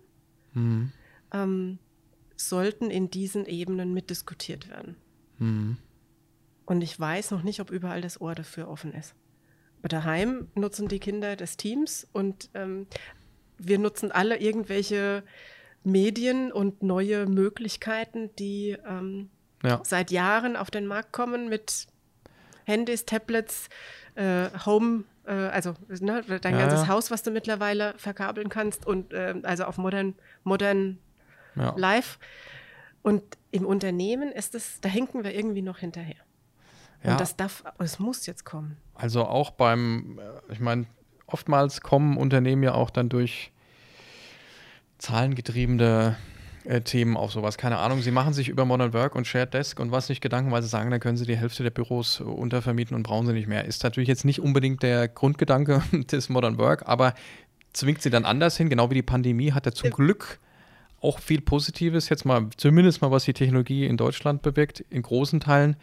[0.53, 0.91] Mhm.
[1.31, 1.79] ähm,
[2.35, 4.95] sollten in diesen Ebenen mitdiskutiert werden.
[5.39, 5.77] Mhm.
[6.65, 9.15] Und ich weiß noch nicht, ob überall das Ohr dafür offen ist.
[9.79, 12.87] Aber daheim nutzen die Kinder des Teams und ähm,
[13.57, 15.23] wir nutzen alle irgendwelche
[15.83, 19.29] Medien und neue Möglichkeiten, die ähm,
[19.63, 19.79] Ja.
[19.83, 21.87] seit Jahren auf den Markt kommen mit
[22.65, 23.69] Handys, Tablets,
[24.15, 26.87] äh, Home, äh, also ne, dein Ja, ganzes ja.
[26.89, 30.99] Haus, was du mittlerweile verkabeln kannst und ähm, also auf modern, modern
[31.55, 31.73] Ja.
[31.77, 32.19] live.
[33.01, 36.15] Und im Unternehmen ist es, da hinken wir irgendwie noch hinterher.
[37.05, 38.77] Und das darf, es muss jetzt kommen.
[38.95, 40.85] Also auch beim, äh, ich meine,
[41.27, 43.51] oftmals kommen Unternehmen ja auch dann durch
[44.99, 46.15] zahlengetriebene
[46.65, 47.57] äh, Themen auf sowas.
[47.57, 50.51] Keine Ahnung, sie machen sich über Modern Work und Shared Desk und was nicht Gedanken,
[50.51, 53.33] weil sie sagen, dann können sie die Hälfte der Büros äh, untervermieten und brauchen sie
[53.33, 53.65] nicht mehr.
[53.65, 57.13] Ist natürlich jetzt nicht unbedingt der Grundgedanke des Modern Work, aber
[57.73, 58.69] zwingt sie dann anders hin.
[58.69, 60.39] Genau wie die Pandemie hat er zum Glück
[61.03, 65.39] auch viel Positives, jetzt mal zumindest mal, was die Technologie in Deutschland bewirkt, in großen
[65.39, 65.75] Teilen.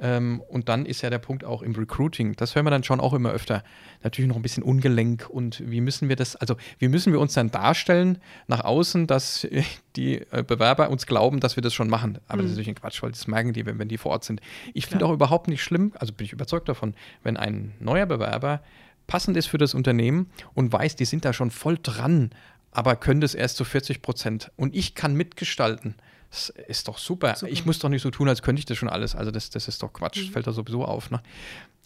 [0.00, 2.34] Ähm, und dann ist ja der Punkt auch im Recruiting.
[2.34, 3.62] Das hören wir dann schon auch immer öfter.
[4.02, 7.34] Natürlich noch ein bisschen ungelenk und wie müssen wir das, also wie müssen wir uns
[7.34, 8.18] dann darstellen
[8.48, 9.46] nach außen, dass
[9.96, 12.18] die äh, Bewerber uns glauben, dass wir das schon machen.
[12.26, 14.24] Aber das ist natürlich ein Quatsch, weil das merken die, wenn, wenn die vor Ort
[14.24, 14.40] sind.
[14.74, 18.62] Ich finde auch überhaupt nicht schlimm, also bin ich überzeugt davon, wenn ein neuer Bewerber
[19.06, 22.30] passend ist für das Unternehmen und weiß, die sind da schon voll dran,
[22.72, 24.50] aber können das erst zu 40 Prozent.
[24.56, 25.94] Und ich kann mitgestalten.
[26.30, 27.36] Das ist doch super.
[27.36, 27.52] Super.
[27.52, 29.14] Ich muss doch nicht so tun, als könnte ich das schon alles.
[29.14, 30.22] Also das, das ist doch Quatsch.
[30.22, 31.10] Das fällt da sowieso auf.
[31.10, 31.20] Ne?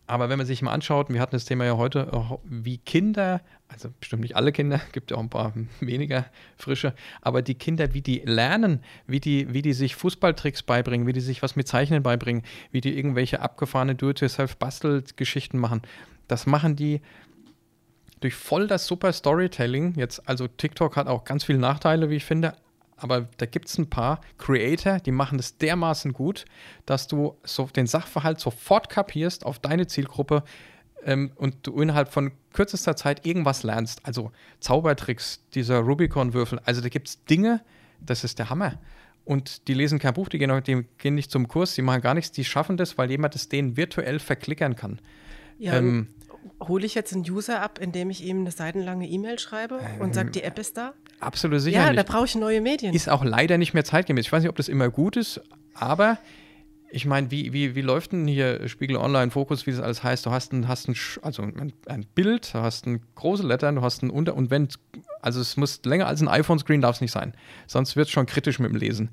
[0.07, 2.11] Aber wenn man sich mal anschaut, wir hatten das Thema ja heute,
[2.45, 6.27] wie Kinder, also bestimmt nicht alle Kinder, gibt ja auch ein paar weniger
[6.57, 11.13] frische, aber die Kinder, wie die lernen, wie die, wie die sich Fußballtricks beibringen, wie
[11.13, 15.83] die sich was mit Zeichnen beibringen, wie die irgendwelche abgefahrene Do-it-yourself-Bastelgeschichten machen,
[16.29, 17.01] das machen die
[18.21, 19.95] durch voll das super Storytelling.
[19.97, 22.55] Jetzt, also TikTok hat auch ganz viele Nachteile, wie ich finde,
[22.97, 26.47] aber da gibt es ein paar Creator, die machen das dermaßen gut,
[26.87, 30.45] dass du so den Sachverhalt sofort kapierst auf deine Zielgruppe
[31.05, 34.01] ähm, und du innerhalb von kürzester Zeit irgendwas lernst.
[34.05, 36.61] Also Zaubertricks, dieser Rubicon-Würfel.
[36.65, 37.61] Also da gibt es Dinge,
[38.01, 38.79] das ist der Hammer.
[39.27, 42.15] Und die lesen kein Buch, die gehen, die gehen nicht zum Kurs, die machen gar
[42.15, 45.01] nichts, die schaffen das, weil jemand es denen virtuell verklickern kann.
[45.59, 46.09] Ja, Ähm,
[46.61, 50.31] hole ich jetzt einen User ab, indem ich ihm eine seitenlange E-Mail schreibe und sage,
[50.31, 50.95] die App ist da?
[51.21, 51.97] Absolut Ja, sicherlich.
[51.97, 52.95] da brauche ich neue Medien.
[52.95, 54.27] ist auch leider nicht mehr zeitgemäß.
[54.27, 55.41] Ich weiß nicht, ob das immer gut ist,
[55.75, 56.19] aber
[56.91, 60.25] ich meine, wie, wie, wie läuft denn hier Spiegel Online Fokus, wie das alles heißt?
[60.25, 63.83] Du hast ein, hast ein, also ein, ein Bild, du hast ein große Lettern, du
[63.83, 64.69] hast ein Unter- und wenn,
[65.21, 67.35] also es muss länger als ein iPhone-Screen darf es nicht sein.
[67.67, 69.11] Sonst wird es schon kritisch mit dem Lesen.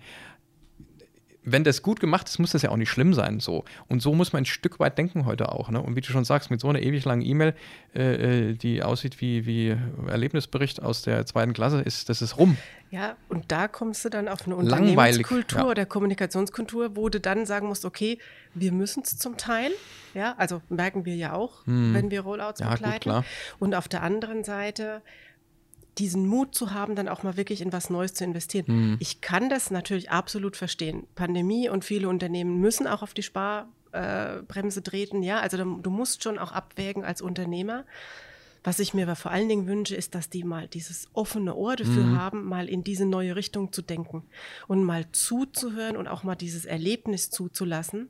[1.45, 3.39] Wenn das gut gemacht ist, muss das ja auch nicht schlimm sein.
[3.39, 3.65] So.
[3.87, 5.69] Und so muss man ein Stück weit denken heute auch.
[5.69, 5.81] Ne?
[5.81, 7.53] Und wie du schon sagst, mit so einer ewig langen E-Mail,
[7.95, 9.75] äh, äh, die aussieht wie, wie
[10.07, 12.57] Erlebnisbericht aus der zweiten Klasse, ist das ist rum.
[12.91, 15.65] Ja, und da kommst du dann auf eine Unternehmenskultur ja.
[15.65, 18.19] oder Kommunikationskultur, wo du dann sagen musst, okay,
[18.53, 19.71] wir müssen es zum Teil,
[20.13, 22.65] ja, also merken wir ja auch, wenn wir Rollouts Hm.
[22.67, 22.99] Ja, gut, begleiten.
[23.01, 23.25] klar.
[23.57, 25.01] Und auf der anderen Seite
[25.97, 28.65] diesen Mut zu haben, dann auch mal wirklich in was Neues zu investieren.
[28.67, 28.97] Hm.
[28.99, 31.05] Ich kann das natürlich absolut verstehen.
[31.15, 36.23] Pandemie und viele Unternehmen müssen auch auf die Sparbremse treten, ja, also du, du musst
[36.23, 37.85] schon auch abwägen als Unternehmer.
[38.65, 41.75] Was ich mir aber vor allen Dingen wünsche, ist, dass die mal dieses offene Ohr
[41.75, 42.17] dafür Mhm.
[42.17, 44.23] haben, mal in diese neue Richtung zu denken
[44.67, 48.09] und mal zuzuhören und auch mal dieses Erlebnis zuzulassen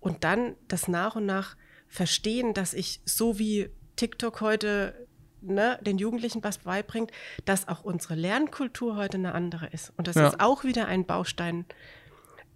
[0.00, 1.56] und dann das nach und nach
[1.88, 5.07] verstehen, dass ich so wie TikTok heute
[5.40, 7.10] ne, den Jugendlichen was beibringt,
[7.44, 9.92] dass auch unsere Lernkultur heute eine andere ist.
[9.96, 10.28] Und das Ja.
[10.28, 11.64] ist auch wieder ein Baustein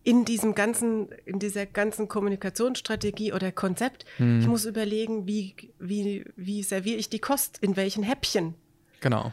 [0.05, 4.05] in diesem ganzen, in dieser ganzen Kommunikationsstrategie oder Konzept.
[4.18, 4.41] Mhm.
[4.41, 8.55] Ich muss überlegen, wie, wie, wie serviere ich die Kost, in welchen Häppchen.
[9.01, 9.33] Genau.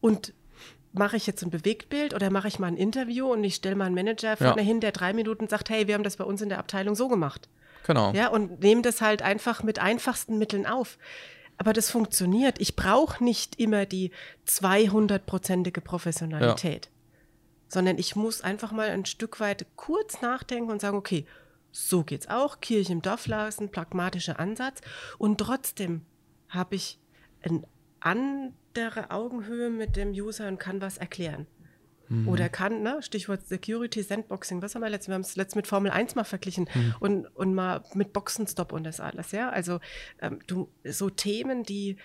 [0.00, 0.32] Und
[0.92, 3.86] mache ich jetzt ein Bewegtbild oder mache ich mal ein Interview und ich stelle mal
[3.86, 6.48] einen Manager vorne hin, der drei Minuten sagt, hey, wir haben das bei uns in
[6.48, 7.48] der Abteilung so gemacht.
[7.86, 8.12] Genau.
[8.12, 10.96] Ja, und nehme das halt einfach mit einfachsten Mitteln auf.
[11.56, 12.60] Aber das funktioniert.
[12.60, 14.10] Ich brauche nicht immer die
[14.48, 16.90] 200-prozentige Professionalität,
[17.68, 21.26] sondern ich muss einfach mal ein Stück weit kurz nachdenken und sagen, okay,
[21.70, 24.80] so geht's auch, Kirche im Dorf lassen, pragmatischer Ansatz.
[25.18, 26.02] Und trotzdem
[26.48, 26.98] habe ich
[27.42, 27.64] eine
[28.00, 31.46] andere Augenhöhe mit dem User und kann was erklären.
[32.26, 35.08] Oder kann, ne, Stichwort Security, Sandboxing, was haben wir letztens?
[35.08, 36.68] Wir haben es letztens mit Formel 1 mal verglichen
[37.00, 39.48] und, und mal mit Boxenstopp und das alles, ja.
[39.50, 39.80] Also
[40.20, 41.96] ähm, du, so Themen, die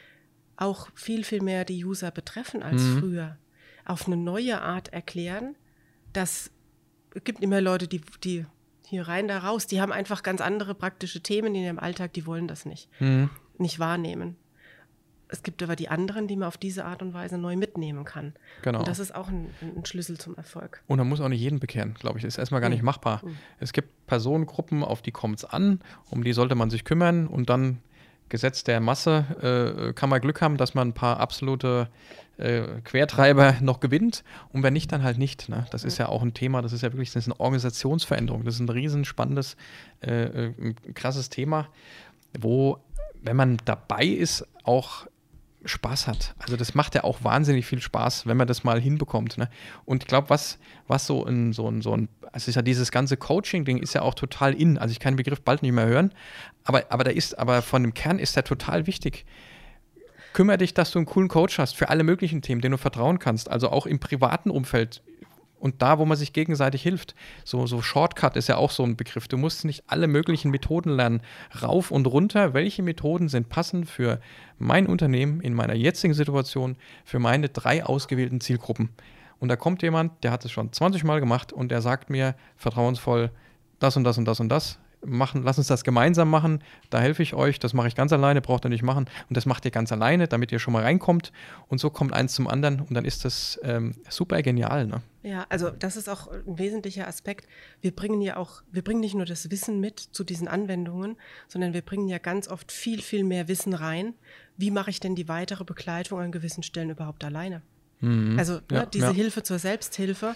[0.55, 3.37] auch viel, viel mehr die User betreffen als früher,
[3.85, 5.55] auf eine neue Art erklären,
[6.13, 6.51] das
[7.15, 8.45] es gibt immer Leute, die, die
[8.85, 12.25] hier rein, da raus, die haben einfach ganz andere praktische Themen in ihrem Alltag, die
[12.25, 13.29] wollen das nicht, Mhm.
[13.57, 14.35] nicht wahrnehmen.
[15.29, 18.33] Es gibt aber die anderen, die man auf diese Art und Weise neu mitnehmen kann.
[18.63, 18.79] Genau.
[18.79, 20.81] Und das ist auch ein, ein Schlüssel zum Erfolg.
[20.87, 22.23] Und man muss auch nicht jeden bekehren, glaube ich.
[22.23, 23.21] Das ist erstmal gar nicht machbar.
[23.23, 23.37] Mhm.
[23.59, 27.49] Es gibt Personengruppen, auf die kommt es an, um die sollte man sich kümmern und
[27.49, 27.79] dann
[28.29, 31.89] Gesetz der Masse äh, kann man Glück haben, dass man ein paar absolute
[32.37, 34.23] äh, Quertreiber noch gewinnt
[34.53, 35.49] und wenn nicht, dann halt nicht.
[35.49, 35.65] Ne?
[35.71, 38.45] Das ist ja auch ein Thema, das ist ja wirklich das ist eine Organisationsveränderung.
[38.45, 39.57] Das ist ein riesenspannendes,
[40.01, 40.53] äh, äh
[40.93, 41.67] krasses Thema,
[42.39, 42.77] wo,
[43.21, 45.07] wenn man dabei ist, auch
[45.65, 46.35] Spaß hat.
[46.39, 49.37] Also das macht ja auch wahnsinnig viel Spaß, wenn man das mal hinbekommt.
[49.37, 49.49] Ne?
[49.85, 50.57] Und ich glaube, was,
[50.87, 54.01] was so ein, so ein, so ein, es ist ja dieses ganze Coaching-Ding ist ja
[54.01, 54.77] auch total in.
[54.77, 56.13] Also ich kann den Begriff bald nicht mehr hören,
[56.63, 59.25] aber, aber da ist, aber von dem Kern ist der total wichtig.
[60.33, 63.19] Kümmere dich, dass du einen coolen Coach hast für alle möglichen Themen, denen du vertrauen
[63.19, 63.49] kannst.
[63.49, 65.01] Also auch im privaten Umfeld
[65.59, 67.15] und da, wo man sich gegenseitig hilft.
[67.43, 69.27] So, so Shortcut ist ja auch so ein Begriff.
[69.27, 71.21] Du musst nicht alle möglichen Methoden lernen,
[71.61, 72.53] rauf und runter.
[72.53, 74.19] Welche Methoden sind passend für
[74.57, 78.89] mein Unternehmen in meiner jetzigen Situation, für meine drei ausgewählten Zielgruppen?
[79.39, 82.35] Und da kommt jemand, der hat es schon 20 Mal gemacht und der sagt mir
[82.57, 83.31] vertrauensvoll,
[83.79, 87.23] das und das und das und das machen, lass uns das gemeinsam machen, da helfe
[87.23, 89.71] ich euch, das mache ich ganz alleine, braucht ihr nicht machen und das macht ihr
[89.71, 91.31] ganz alleine, damit ihr schon mal reinkommt
[91.67, 94.87] und so kommt eins zum anderen und dann ist das ähm, super genial.
[94.87, 95.01] Ne?
[95.23, 97.47] Ja, also das ist auch ein wesentlicher Aspekt.
[97.81, 101.73] Wir bringen ja auch, wir bringen nicht nur das Wissen mit zu diesen Anwendungen, sondern
[101.73, 104.13] wir bringen ja ganz oft viel, viel mehr Wissen rein.
[104.57, 107.61] Wie mache ich denn die weitere Begleitung an gewissen Stellen überhaupt alleine?
[108.01, 108.37] Mhm.
[108.37, 109.13] Also ne, ja, diese ja.
[109.13, 110.35] Hilfe zur Selbsthilfe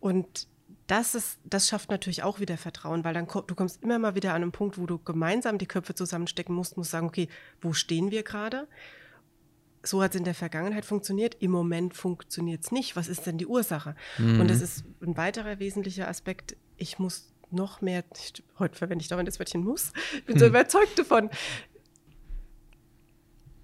[0.00, 0.46] und
[0.90, 4.34] das, ist, das schafft natürlich auch wieder Vertrauen, weil dann du kommst immer mal wieder
[4.34, 7.28] an einen Punkt, wo du gemeinsam die Köpfe zusammenstecken musst, musst sagen, okay,
[7.60, 8.66] wo stehen wir gerade?
[9.84, 12.96] So hat es in der Vergangenheit funktioniert, im Moment funktioniert es nicht.
[12.96, 13.94] Was ist denn die Ursache?
[14.18, 14.40] Mhm.
[14.40, 16.56] Und das ist ein weiterer wesentlicher Aspekt.
[16.76, 20.46] Ich muss noch mehr, ich, heute verwende ich dauernd das Wörtchen muss, ich bin so
[20.46, 20.50] mhm.
[20.50, 21.30] überzeugt davon,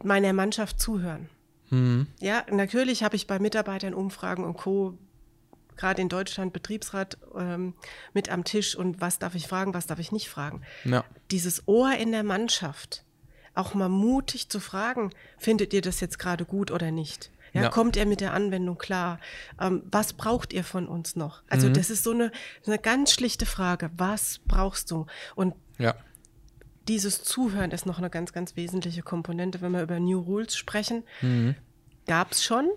[0.04, 1.28] meiner Mannschaft zuhören.
[1.70, 2.06] Mhm.
[2.20, 4.96] Ja, natürlich habe ich bei Mitarbeitern Umfragen und Co
[5.76, 7.74] gerade in Deutschland Betriebsrat ähm,
[8.12, 10.62] mit am Tisch und was darf ich fragen, was darf ich nicht fragen.
[10.84, 11.04] Ja.
[11.30, 13.04] Dieses Ohr in der Mannschaft,
[13.54, 17.30] auch mal mutig zu fragen, findet ihr das jetzt gerade gut oder nicht?
[17.52, 17.68] Ja, ja.
[17.70, 19.18] Kommt er mit der Anwendung klar?
[19.58, 21.42] Ähm, was braucht ihr von uns noch?
[21.48, 21.74] Also mhm.
[21.74, 22.30] das ist so eine,
[22.66, 23.90] eine ganz schlichte Frage.
[23.96, 25.06] Was brauchst du?
[25.36, 25.94] Und ja.
[26.86, 31.04] dieses Zuhören ist noch eine ganz, ganz wesentliche Komponente, wenn wir über New Rules sprechen.
[31.22, 31.54] Mhm.
[32.06, 32.68] Gab es schon,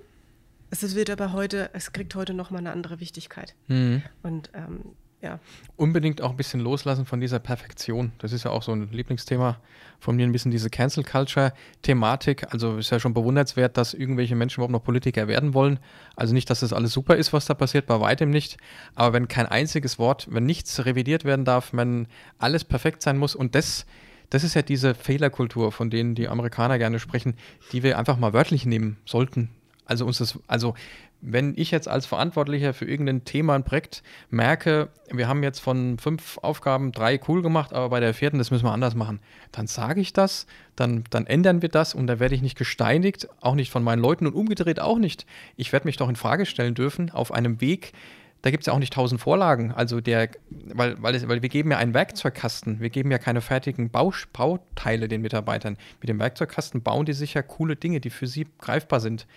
[0.70, 3.56] es wird aber heute, es kriegt heute nochmal eine andere Wichtigkeit.
[3.68, 4.04] Mhm.
[4.24, 4.82] Und ähm,
[5.22, 5.40] ja.
[5.76, 8.14] Unbedingt auch ein bisschen loslassen von dieser Perfektion.
[8.20, 9.60] Das ist ja auch so ein Lieblingsthema
[10.00, 12.54] von mir, ein bisschen diese Cancel Culture-Thematik.
[12.54, 15.80] Also ist ja schon bewundernswert, dass irgendwelche Menschen überhaupt noch Politiker werden wollen.
[16.16, 18.58] Also nicht, dass das alles super ist, was da passiert, bei weitem nicht.
[18.96, 22.08] Aber wenn kein einziges Wort, wenn nichts revidiert werden darf, wenn
[22.38, 23.86] alles perfekt sein muss und das
[24.32, 27.34] das ist ja diese Fehlerkultur, von denen die Amerikaner gerne sprechen,
[27.72, 29.50] die wir einfach mal wörtlich nehmen sollten.
[29.90, 30.76] Also uns das, also
[31.20, 35.98] wenn ich jetzt als Verantwortlicher für irgendein Thema, ein Projekt merke, wir haben jetzt von
[35.98, 39.20] fünf Aufgaben drei cool gemacht, aber bei der vierten, das müssen wir anders machen,
[39.52, 43.28] dann sage ich das, dann, dann ändern wir das und da werde ich nicht gesteinigt,
[43.42, 45.26] auch nicht von meinen Leuten und umgedreht auch nicht.
[45.58, 47.94] Ich werde mich doch in Frage stellen dürfen auf einem Weg,
[48.42, 49.72] da gibt es ja auch nicht tausend Vorlagen.
[49.72, 53.42] Also der, weil, weil, es, weil wir geben ja einen Werkzeugkasten, wir geben ja keine
[53.42, 55.78] fertigen Bauteile den Mitarbeitern.
[56.00, 59.28] Mit dem Werkzeugkasten bauen die sicher coole Dinge, die für sie greifbar sind.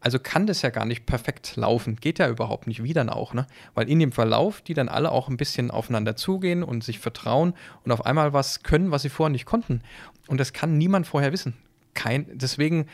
[0.00, 1.96] Also kann das ja gar nicht perfekt laufen.
[1.96, 3.46] Geht ja überhaupt nicht, wie dann auch, ne?
[3.74, 7.54] Weil in dem Verlauf die dann alle auch ein bisschen aufeinander zugehen und sich vertrauen
[7.84, 9.82] und auf einmal was können, was sie vorher nicht konnten.
[10.28, 11.54] Und das kann niemand vorher wissen.
[11.94, 12.86] Kein, deswegen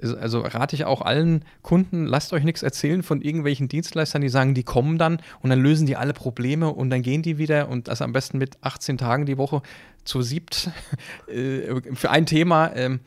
[0.00, 4.54] also rate ich auch allen Kunden, lasst euch nichts erzählen von irgendwelchen Dienstleistern, die sagen,
[4.54, 7.88] die kommen dann und dann lösen die alle Probleme und dann gehen die wieder und
[7.88, 9.62] das am besten mit 18 Tagen die Woche
[10.04, 10.70] zu siebt
[11.28, 12.74] äh, für ein Thema.
[12.76, 13.00] Ähm,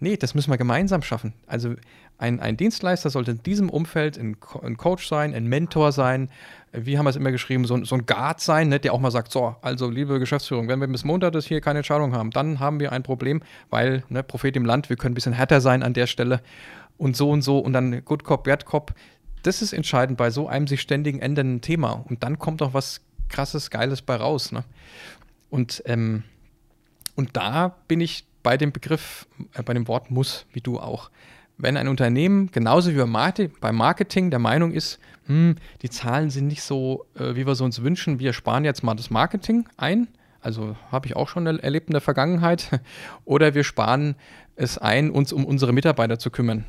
[0.00, 1.34] nee, das müssen wir gemeinsam schaffen.
[1.46, 1.74] Also
[2.18, 6.30] ein, ein Dienstleister sollte in diesem Umfeld ein, ein, Coach sein, ein Mentor sein,
[6.72, 9.10] wie haben wir es immer geschrieben, so, so ein Guard sein, ne, der auch mal
[9.10, 12.60] sagt, so, also liebe Geschäftsführung, wenn wir bis Montag das hier keine Entscheidung haben, dann
[12.60, 15.82] haben wir ein Problem, weil, ne, Prophet im Land, wir können ein bisschen härter sein
[15.82, 16.40] an der Stelle
[16.98, 18.94] und so und so und dann Good Cop, Bad Cop.
[19.42, 23.02] Das ist entscheidend bei so einem sich ständig ändernden Thema und dann kommt auch was
[23.28, 24.52] krasses, geiles bei raus.
[24.52, 24.64] Ne?
[25.50, 26.22] Und, ähm,
[27.14, 31.10] und da bin ich bei dem Begriff, äh, bei dem Wort muss, wie du auch
[31.56, 36.62] wenn ein Unternehmen genauso wie beim Marketing der Meinung ist, hm, die Zahlen sind nicht
[36.62, 40.08] so, äh, wie wir es uns wünschen, wir sparen jetzt mal das Marketing ein,
[40.40, 42.80] also habe ich auch schon erlebt in der Vergangenheit,
[43.24, 44.16] oder wir sparen
[44.56, 46.64] es ein, uns um unsere Mitarbeiter zu kümmern,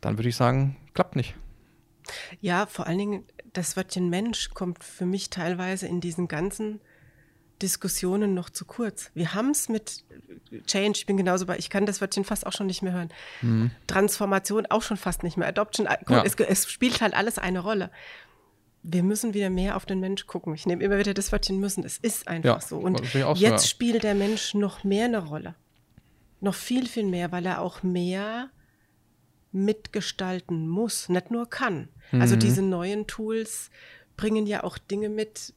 [0.00, 1.34] dann würde ich sagen, klappt nicht.
[2.40, 6.80] Ja, vor allen Dingen das Wörtchen Mensch kommt für mich teilweise in diesen ganzen
[7.62, 9.10] Diskussionen noch zu kurz.
[9.14, 10.04] Wir haben es mit
[10.66, 13.10] Change, ich bin genauso bei, ich kann das Wörtchen fast auch schon nicht mehr hören.
[13.40, 13.70] Mhm.
[13.86, 15.48] Transformation auch schon fast nicht mehr.
[15.48, 16.24] Adoption, äh, gut, ja.
[16.24, 17.90] es, es, spielt halt alles eine Rolle.
[18.82, 20.54] Wir müssen wieder mehr auf den Mensch gucken.
[20.54, 21.84] Ich nehme immer wieder das Wörtchen müssen.
[21.84, 22.78] Es ist einfach ja, so.
[22.78, 23.58] Und jetzt so, ja.
[23.58, 25.54] spielt der Mensch noch mehr eine Rolle.
[26.40, 28.50] Noch viel, viel mehr, weil er auch mehr
[29.52, 31.88] mitgestalten muss, nicht nur kann.
[32.06, 32.20] Also mhm.
[32.22, 33.70] Also diese neuen Tools
[34.16, 35.54] bringen ja auch Dinge mit,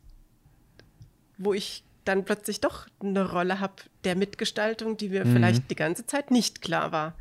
[1.37, 5.33] wo ich dann plötzlich doch eine Rolle habe der Mitgestaltung, die mir mhm.
[5.33, 7.15] vielleicht die ganze Zeit nicht klar war.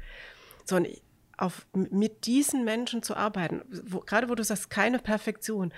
[0.64, 0.88] So, und
[1.36, 5.72] auf, mit diesen Menschen zu arbeiten, wo, gerade wo du sagst, keine Perfektion,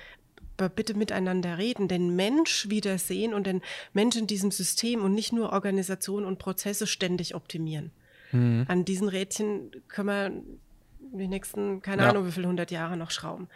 [0.58, 5.32] aber bitte miteinander reden, den Mensch wiedersehen und den Mensch in diesem System und nicht
[5.32, 7.90] nur Organisation und Prozesse ständig optimieren.
[8.32, 8.64] Mhm.
[8.68, 12.10] An diesen Rädchen können wir die nächsten, keine ja.
[12.10, 13.48] Ahnung, wie viele hundert Jahre noch schrauben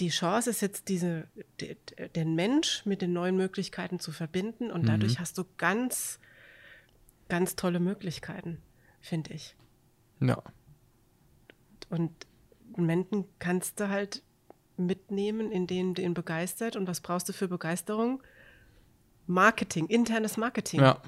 [0.00, 1.28] die Chance ist jetzt, diese,
[1.60, 1.76] de,
[2.14, 4.86] den Mensch mit den neuen Möglichkeiten zu verbinden und mhm.
[4.86, 6.18] dadurch hast du ganz,
[7.28, 8.60] ganz tolle Möglichkeiten,
[9.00, 9.56] finde ich.
[10.20, 10.42] Ja.
[11.88, 12.12] Und
[12.76, 14.22] Menschen kannst du halt
[14.76, 16.76] mitnehmen, in denen du ihn begeistert.
[16.76, 18.22] Und was brauchst du für Begeisterung?
[19.26, 20.80] Marketing, internes Marketing.
[20.80, 21.00] Ja.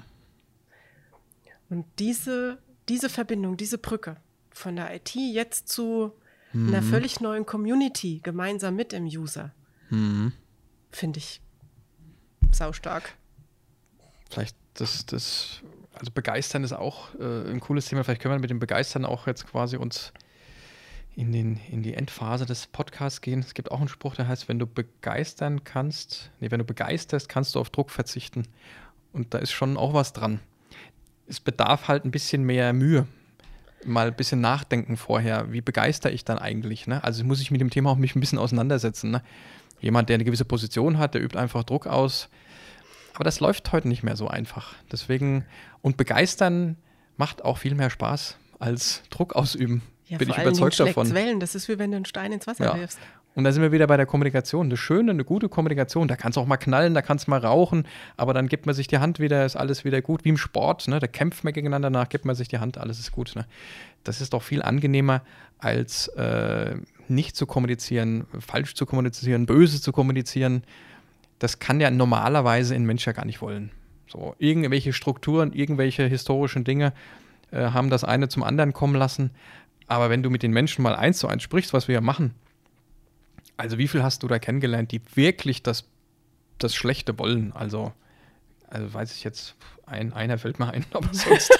[1.69, 2.57] Und diese,
[2.89, 4.17] diese Verbindung, diese Brücke
[4.51, 6.13] von der IT jetzt zu
[6.53, 6.69] mhm.
[6.69, 9.51] einer völlig neuen Community gemeinsam mit dem User.
[9.89, 10.33] Mhm.
[10.91, 11.41] Finde ich
[12.51, 13.15] saustark.
[14.29, 15.61] Vielleicht das, das,
[15.93, 18.03] also begeistern ist auch äh, ein cooles Thema.
[18.03, 20.13] Vielleicht können wir mit dem Begeistern auch jetzt quasi uns
[21.15, 23.39] in, den, in die Endphase des Podcasts gehen.
[23.39, 27.27] Es gibt auch einen Spruch, der heißt, wenn du begeistern kannst, nee, wenn du begeisterst,
[27.27, 28.47] kannst du auf Druck verzichten.
[29.11, 30.39] Und da ist schon auch was dran.
[31.27, 33.07] Es bedarf halt ein bisschen mehr Mühe
[33.85, 36.87] mal ein bisschen nachdenken vorher, wie begeister ich dann eigentlich.
[36.87, 37.03] Ne?
[37.03, 39.11] Also muss ich mit dem Thema auch mich ein bisschen auseinandersetzen.
[39.11, 39.23] Ne?
[39.79, 42.29] Jemand, der eine gewisse Position hat, der übt einfach Druck aus.
[43.13, 44.75] Aber das läuft heute nicht mehr so einfach.
[44.91, 45.45] Deswegen,
[45.81, 46.77] und begeistern
[47.17, 49.81] macht auch viel mehr Spaß als Druck ausüben.
[50.07, 51.13] Ja, bin ich überzeugt davon.
[51.13, 51.39] Wellen.
[51.39, 52.77] Das ist wie wenn du einen Stein ins Wasser ja.
[52.77, 52.99] wirfst.
[53.39, 54.65] Und da sind wir wieder bei der Kommunikation.
[54.65, 56.09] Eine schöne, eine gute Kommunikation.
[56.09, 57.87] Da kann es auch mal knallen, da kann es mal rauchen,
[58.17, 60.25] aber dann gibt man sich die Hand wieder, ist alles wieder gut.
[60.25, 60.99] Wie im Sport, ne?
[60.99, 63.31] da kämpft man gegeneinander nach, gibt man sich die Hand, alles ist gut.
[63.37, 63.45] Ne?
[64.03, 65.21] Das ist doch viel angenehmer,
[65.57, 66.75] als äh,
[67.07, 70.63] nicht zu kommunizieren, falsch zu kommunizieren, böse zu kommunizieren.
[71.39, 73.71] Das kann ja normalerweise ein Mensch ja gar nicht wollen.
[74.05, 76.91] So, irgendwelche Strukturen, irgendwelche historischen Dinge
[77.51, 79.31] äh, haben das eine zum anderen kommen lassen.
[79.87, 82.33] Aber wenn du mit den Menschen mal eins zu eins sprichst, was wir ja machen,
[83.59, 85.83] also wie viel hast du da kennengelernt, die wirklich das,
[86.59, 87.51] das Schlechte wollen?
[87.51, 87.91] Also,
[88.69, 89.55] also weiß ich jetzt,
[89.85, 91.51] ein, einer fällt mir ein, aber sonst,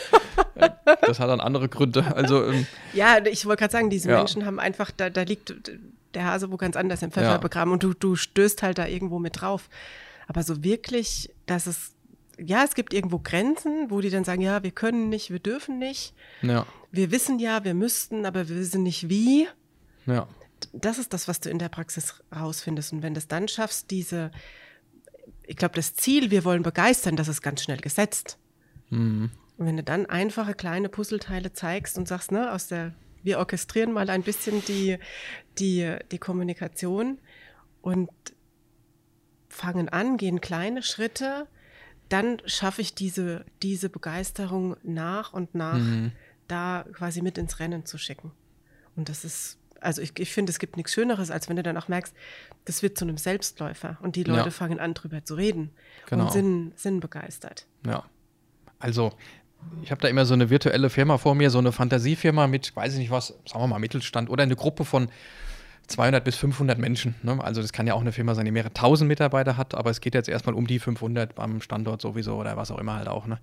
[0.55, 0.69] äh,
[1.01, 2.15] das hat dann andere Gründe.
[2.15, 4.17] Also, ähm, ja, ich wollte gerade sagen, diese ja.
[4.17, 5.53] Menschen haben einfach, da, da liegt
[6.13, 7.37] der Hase wo ganz anders im Pfeffer ja.
[7.37, 9.69] begraben und du, du stößt halt da irgendwo mit drauf.
[10.27, 11.93] Aber so wirklich, dass es,
[12.39, 15.79] ja, es gibt irgendwo Grenzen, wo die dann sagen, ja, wir können nicht, wir dürfen
[15.79, 16.13] nicht.
[16.41, 16.65] Ja.
[16.91, 19.47] Wir wissen ja, wir müssten, aber wir wissen nicht wie.
[20.05, 20.27] Ja
[20.73, 22.93] das ist das, was du in der Praxis rausfindest.
[22.93, 24.31] Und wenn du es dann schaffst, diese,
[25.45, 28.37] ich glaube, das Ziel, wir wollen begeistern, das ist ganz schnell gesetzt.
[28.89, 29.31] Mhm.
[29.57, 32.93] Und wenn du dann einfache kleine Puzzleteile zeigst und sagst, ne, aus der,
[33.23, 34.97] wir orchestrieren mal ein bisschen die,
[35.57, 37.19] die, die Kommunikation
[37.81, 38.09] und
[39.49, 41.47] fangen an, gehen kleine Schritte,
[42.07, 46.11] dann schaffe ich diese, diese Begeisterung nach und nach mhm.
[46.47, 48.31] da quasi mit ins Rennen zu schicken.
[48.95, 51.77] Und das ist also ich, ich finde, es gibt nichts Schöneres, als wenn du dann
[51.77, 52.13] auch merkst,
[52.65, 54.51] das wird zu einem Selbstläufer und die Leute ja.
[54.51, 55.71] fangen an, drüber zu reden
[56.07, 56.25] genau.
[56.25, 57.65] und sind, sind begeistert.
[57.85, 58.03] Ja.
[58.79, 59.13] Also,
[59.83, 62.93] ich habe da immer so eine virtuelle Firma vor mir, so eine Fantasiefirma mit, weiß
[62.93, 65.09] ich nicht was, sagen wir mal Mittelstand oder eine Gruppe von
[65.89, 67.15] 200 bis 500 Menschen.
[67.23, 67.43] Ne?
[67.43, 70.01] Also das kann ja auch eine Firma sein, die mehrere tausend Mitarbeiter hat, aber es
[70.01, 73.25] geht jetzt erstmal um die 500 beim Standort sowieso oder was auch immer halt auch.
[73.25, 73.39] Ne?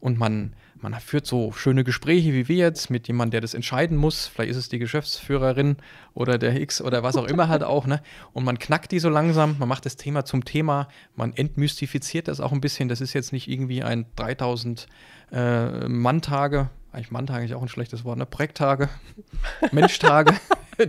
[0.00, 3.96] Und man, man führt so schöne Gespräche wie wir jetzt mit jemandem, der das entscheiden
[3.96, 4.26] muss.
[4.26, 5.76] Vielleicht ist es die Geschäftsführerin
[6.14, 7.86] oder der X oder was auch immer halt auch.
[7.86, 8.02] Ne?
[8.32, 12.40] Und man knackt die so langsam, man macht das Thema zum Thema, man entmystifiziert das
[12.40, 12.88] auch ein bisschen.
[12.88, 14.86] Das ist jetzt nicht irgendwie ein 3000
[15.32, 18.26] äh, Manntage, eigentlich Manntage ist auch ein schlechtes Wort, ne?
[18.26, 18.88] Projekttage,
[19.72, 20.34] Menschtage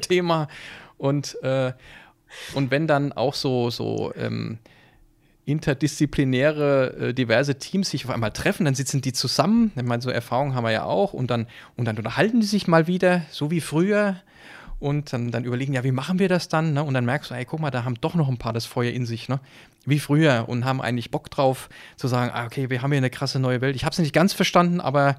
[0.02, 0.48] Thema
[0.98, 1.74] und, äh,
[2.54, 4.60] und wenn dann auch so, so ähm,
[5.46, 9.72] interdisziplinäre, äh, diverse Teams sich auf einmal treffen, dann sitzen die zusammen.
[9.76, 12.68] Ich meine, so Erfahrungen haben wir ja auch und dann, und dann unterhalten die sich
[12.68, 14.18] mal wieder, so wie früher.
[14.78, 16.74] Und dann, dann überlegen, ja, wie machen wir das dann?
[16.74, 16.84] Ne?
[16.84, 18.92] Und dann merkst du, ey, guck mal, da haben doch noch ein paar das Feuer
[18.92, 19.40] in sich, ne?
[19.86, 23.10] Wie früher und haben eigentlich Bock drauf zu sagen, ah, okay, wir haben hier eine
[23.10, 23.78] krasse neue Welt.
[23.78, 25.16] Ich habe es nicht ganz verstanden, aber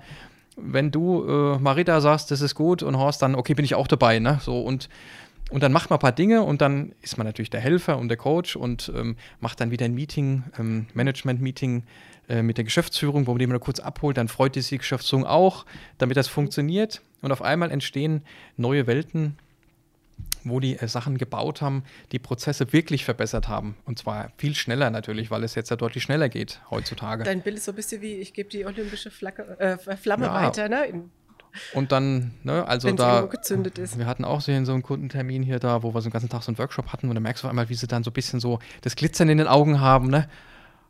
[0.57, 3.89] wenn du, äh, Marita, sagst, das ist gut und Horst, dann, okay, bin ich auch
[3.89, 4.41] dabei, ne?
[4.43, 4.91] So und
[5.51, 8.09] und dann macht man ein paar Dinge und dann ist man natürlich der Helfer und
[8.09, 11.84] der Coach und ähm, macht dann wieder ein Meeting, ähm, Management-Meeting
[12.28, 14.16] äh, mit der Geschäftsführung, wo man den kurz abholt.
[14.16, 15.64] Dann freut sich die Geschäftsführung auch,
[15.99, 17.01] damit das funktioniert.
[17.22, 18.22] Und auf einmal entstehen
[18.57, 19.38] neue Welten,
[20.42, 23.76] wo die äh, Sachen gebaut haben, die Prozesse wirklich verbessert haben.
[23.84, 27.22] Und zwar viel schneller natürlich, weil es jetzt ja deutlich schneller geht heutzutage.
[27.22, 30.34] Dein Bild ist so ein bisschen wie, ich gebe die olympische Flagge, äh, Flamme ja.
[30.34, 31.05] weiter, ne?
[31.75, 33.23] Und dann, ne, also Wenn's da.
[33.23, 33.99] gezündet ist.
[33.99, 36.51] Wir hatten auch so einen Kundentermin hier da, wo wir so einen ganzen Tag so
[36.51, 38.59] einen Workshop hatten und dann merkst du einmal, wie sie dann so ein bisschen so
[38.83, 40.29] das Glitzern in den Augen haben, ne?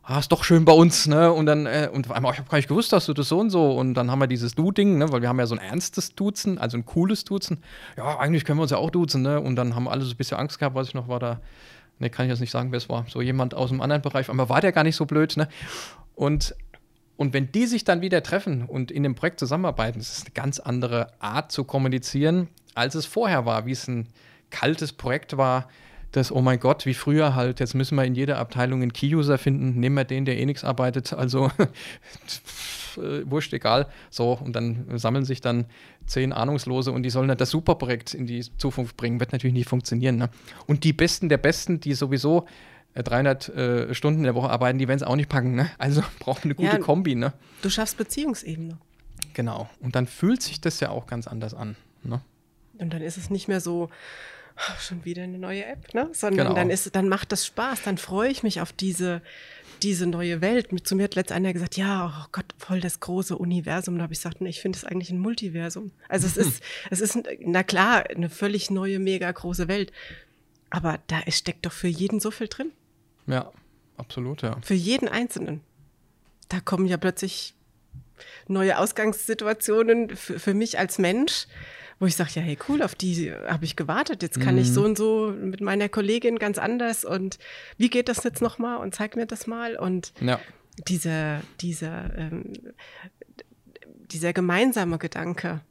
[0.09, 1.33] Ah, ist doch schön bei uns, ne?
[1.33, 3.49] Und dann, äh, und einmal, ich habe gar nicht gewusst, dass du das so und
[3.49, 3.71] so.
[3.71, 5.11] Und dann haben wir dieses Du-Ding, ne?
[5.11, 7.61] Weil wir haben ja so ein ernstes Duzen, also ein cooles Duzen.
[7.97, 9.41] Ja, eigentlich können wir uns ja auch duzen, ne?
[9.41, 11.41] Und dann haben alle so ein bisschen Angst gehabt, weiß ich noch, war da,
[11.99, 13.05] ne, kann ich jetzt nicht sagen, wer es war.
[13.09, 15.49] So jemand aus einem anderen Bereich, aber war der gar nicht so blöd, ne?
[16.15, 16.55] Und
[17.17, 20.59] und wenn die sich dann wieder treffen und in dem Projekt zusammenarbeiten, ist eine ganz
[20.59, 24.07] andere Art zu kommunizieren, als es vorher war, wie es ein
[24.51, 25.67] kaltes Projekt war,
[26.11, 29.37] das, oh mein Gott, wie früher halt, jetzt müssen wir in jeder Abteilung einen Key-User
[29.37, 31.51] finden, nehmen wir den, der eh nichts arbeitet, also
[33.25, 33.87] wurscht, egal.
[34.09, 35.65] So, und dann sammeln sich dann
[36.05, 39.19] zehn Ahnungslose und die sollen dann das Superprojekt in die Zukunft bringen.
[39.19, 40.17] Wird natürlich nicht funktionieren.
[40.17, 40.29] Ne?
[40.65, 42.47] Und die Besten der Besten, die sowieso
[43.03, 45.55] 300 äh, Stunden in der Woche arbeiten, die werden es auch nicht packen.
[45.55, 45.69] Ne?
[45.77, 47.15] Also brauchen eine gute ja, Kombi.
[47.15, 47.33] Ne?
[47.61, 48.77] Du schaffst Beziehungsebene.
[49.33, 49.69] Genau.
[49.81, 51.75] Und dann fühlt sich das ja auch ganz anders an.
[52.03, 52.21] Ne?
[52.79, 53.89] Und dann ist es nicht mehr so,
[54.57, 56.09] oh, schon wieder eine neue App, ne?
[56.13, 56.55] sondern genau.
[56.55, 57.83] dann, ist, dann macht das Spaß.
[57.83, 59.21] Dann freue ich mich auf diese,
[59.83, 60.69] diese neue Welt.
[60.87, 63.97] Zu mir hat letztens einer gesagt, ja, oh Gott, voll das große Universum.
[63.97, 65.91] Da habe ich gesagt, nee, ich finde es eigentlich ein Multiversum.
[66.09, 69.91] Also es ist, es ist, na klar, eine völlig neue, mega große Welt.
[70.69, 72.71] Aber da steckt doch für jeden so viel drin.
[73.27, 73.51] Ja,
[73.97, 74.57] absolut, ja.
[74.61, 75.61] Für jeden Einzelnen.
[76.49, 77.53] Da kommen ja plötzlich
[78.47, 81.47] neue Ausgangssituationen für, für mich als Mensch,
[81.99, 84.21] wo ich sage, ja, hey, cool, auf die habe ich gewartet.
[84.21, 84.61] Jetzt kann mhm.
[84.61, 87.39] ich so und so mit meiner Kollegin ganz anders und
[87.77, 89.77] wie geht das jetzt nochmal und zeig mir das mal.
[89.77, 90.39] Und ja.
[90.87, 92.53] dieser, dieser, ähm,
[94.11, 95.61] dieser gemeinsame Gedanke,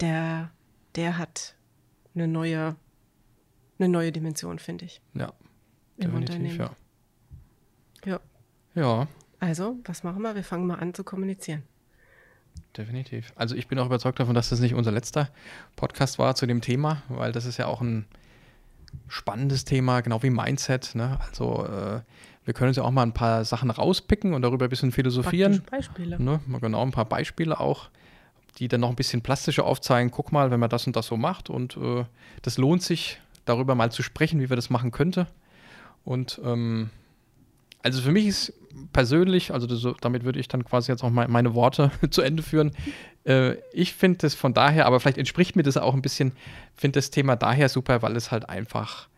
[0.00, 0.50] der,
[0.96, 1.56] der hat
[2.14, 2.76] eine neue,
[3.78, 5.00] eine neue Dimension, finde ich.
[5.14, 5.32] Ja.
[5.96, 6.58] Im definitiv, Unternehmen.
[6.58, 6.76] Ja.
[8.04, 8.20] Ja.
[8.74, 9.08] Ja.
[9.40, 10.34] Also, was machen wir?
[10.34, 11.62] Wir fangen mal an zu kommunizieren.
[12.76, 13.32] Definitiv.
[13.36, 15.28] Also ich bin auch überzeugt davon, dass das nicht unser letzter
[15.76, 18.04] Podcast war zu dem Thema, weil das ist ja auch ein
[19.08, 20.94] spannendes Thema, genau wie Mindset.
[20.94, 21.18] Ne?
[21.20, 22.00] Also äh,
[22.44, 25.62] wir können uns ja auch mal ein paar Sachen rauspicken und darüber ein bisschen philosophieren.
[25.70, 26.20] Beispiele.
[26.20, 26.40] Ne?
[26.60, 27.90] Genau, ein paar Beispiele auch,
[28.58, 30.10] die dann noch ein bisschen plastischer aufzeigen.
[30.10, 32.04] Guck mal, wenn man das und das so macht und äh,
[32.42, 35.26] das lohnt sich, darüber mal zu sprechen, wie wir das machen könnte.
[36.04, 36.90] Und ähm,
[37.84, 38.52] also für mich ist
[38.92, 42.42] persönlich, also das, damit würde ich dann quasi jetzt auch mein, meine Worte zu Ende
[42.42, 42.72] führen.
[43.24, 46.32] Äh, ich finde das von daher, aber vielleicht entspricht mir das auch ein bisschen,
[46.74, 49.08] finde das Thema daher super, weil es halt einfach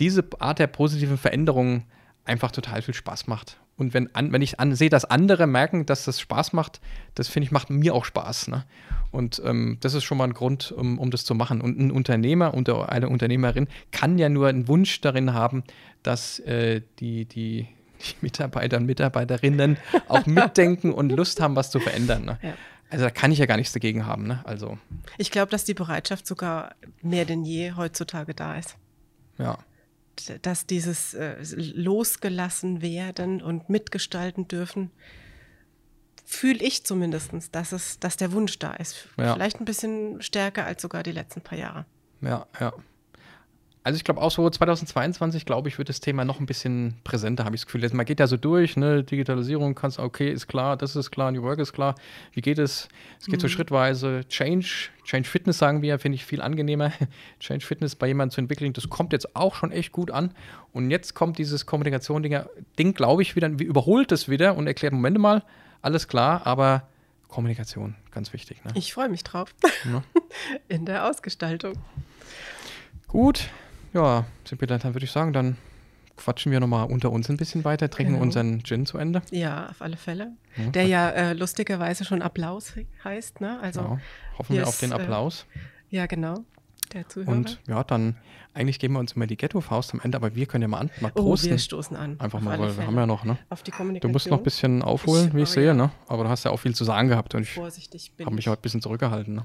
[0.00, 1.84] diese Art der positiven Veränderung
[2.24, 3.58] einfach total viel Spaß macht.
[3.76, 6.80] Und wenn, an, wenn ich sehe, dass andere merken, dass das Spaß macht,
[7.14, 8.48] das finde ich, macht mir auch Spaß.
[8.48, 8.64] Ne?
[9.10, 11.60] Und ähm, das ist schon mal ein Grund, um, um das zu machen.
[11.60, 15.62] Und ein Unternehmer und eine Unternehmerin kann ja nur einen Wunsch darin haben,
[16.02, 17.68] dass äh, die, die,
[18.00, 19.78] die Mitarbeiter und Mitarbeiterinnen
[20.08, 22.24] auch mitdenken und Lust haben, was zu verändern.
[22.24, 22.38] Ne?
[22.42, 22.54] Ja.
[22.90, 24.26] Also da kann ich ja gar nichts dagegen haben.
[24.26, 24.40] Ne?
[24.44, 24.78] Also.
[25.18, 28.76] Ich glaube, dass die Bereitschaft sogar mehr denn je heutzutage da ist.
[29.38, 29.58] Ja.
[30.42, 34.90] Dass dieses äh, losgelassen werden und mitgestalten dürfen,
[36.24, 39.08] fühle ich zumindest, dass, es, dass der Wunsch da ist.
[39.16, 39.34] Ja.
[39.34, 41.86] Vielleicht ein bisschen stärker als sogar die letzten paar Jahre.
[42.20, 42.72] Ja, ja.
[43.86, 47.44] Also ich glaube auch so 2022, glaube ich, wird das Thema noch ein bisschen präsenter,
[47.44, 47.88] habe ich das Gefühl.
[47.92, 49.04] Man geht ja so durch, ne?
[49.04, 51.94] Digitalisierung, kannst, okay, ist klar, das ist klar, New Work ist klar.
[52.32, 52.88] Wie geht es?
[53.20, 53.42] Es geht mhm.
[53.42, 54.22] so schrittweise.
[54.28, 56.90] Change, Change Fitness sagen wir, finde ich viel angenehmer.
[57.38, 60.32] Change Fitness bei jemandem zu entwickeln, das kommt jetzt auch schon echt gut an.
[60.72, 65.18] Und jetzt kommt dieses Kommunikation-Ding, glaube ich, wieder, wie überholt es wieder und erklärt, Moment
[65.18, 65.44] mal,
[65.80, 66.88] alles klar, aber
[67.28, 68.64] Kommunikation, ganz wichtig.
[68.64, 68.72] Ne?
[68.74, 69.54] Ich freue mich drauf.
[69.84, 70.02] Ja.
[70.68, 71.74] In der Ausgestaltung.
[73.06, 73.48] Gut,
[73.96, 75.56] ja, Sibylle, dann würde ich sagen, dann
[76.16, 78.24] quatschen wir nochmal unter uns ein bisschen weiter, trinken genau.
[78.24, 79.22] unseren Gin zu Ende.
[79.30, 80.32] Ja, auf alle Fälle.
[80.56, 82.74] Ja, der ja äh, lustigerweise schon Applaus
[83.04, 83.58] heißt, ne?
[83.60, 83.98] Also genau.
[84.38, 85.46] hoffen wir auf den äh, Applaus.
[85.54, 86.44] Äh, ja, genau.
[86.92, 87.32] Der Zuhörer.
[87.32, 88.16] Und ja, dann
[88.54, 90.90] eigentlich geben wir uns immer die Ghetto-Faust am Ende, aber wir können ja mal, an,
[91.00, 91.48] mal prosten.
[91.48, 92.20] Oh, wir stoßen an.
[92.20, 93.38] Einfach mal, weil wir haben ja noch, ne?
[93.50, 94.12] Auf die Kommunikation.
[94.12, 95.74] Du musst noch ein bisschen aufholen, ich, wie ich oh, sehe, ja.
[95.74, 95.90] ne?
[96.06, 98.62] Aber du hast ja auch viel zu sagen gehabt und ich habe mich heute ein
[98.62, 99.44] bisschen zurückgehalten, ne?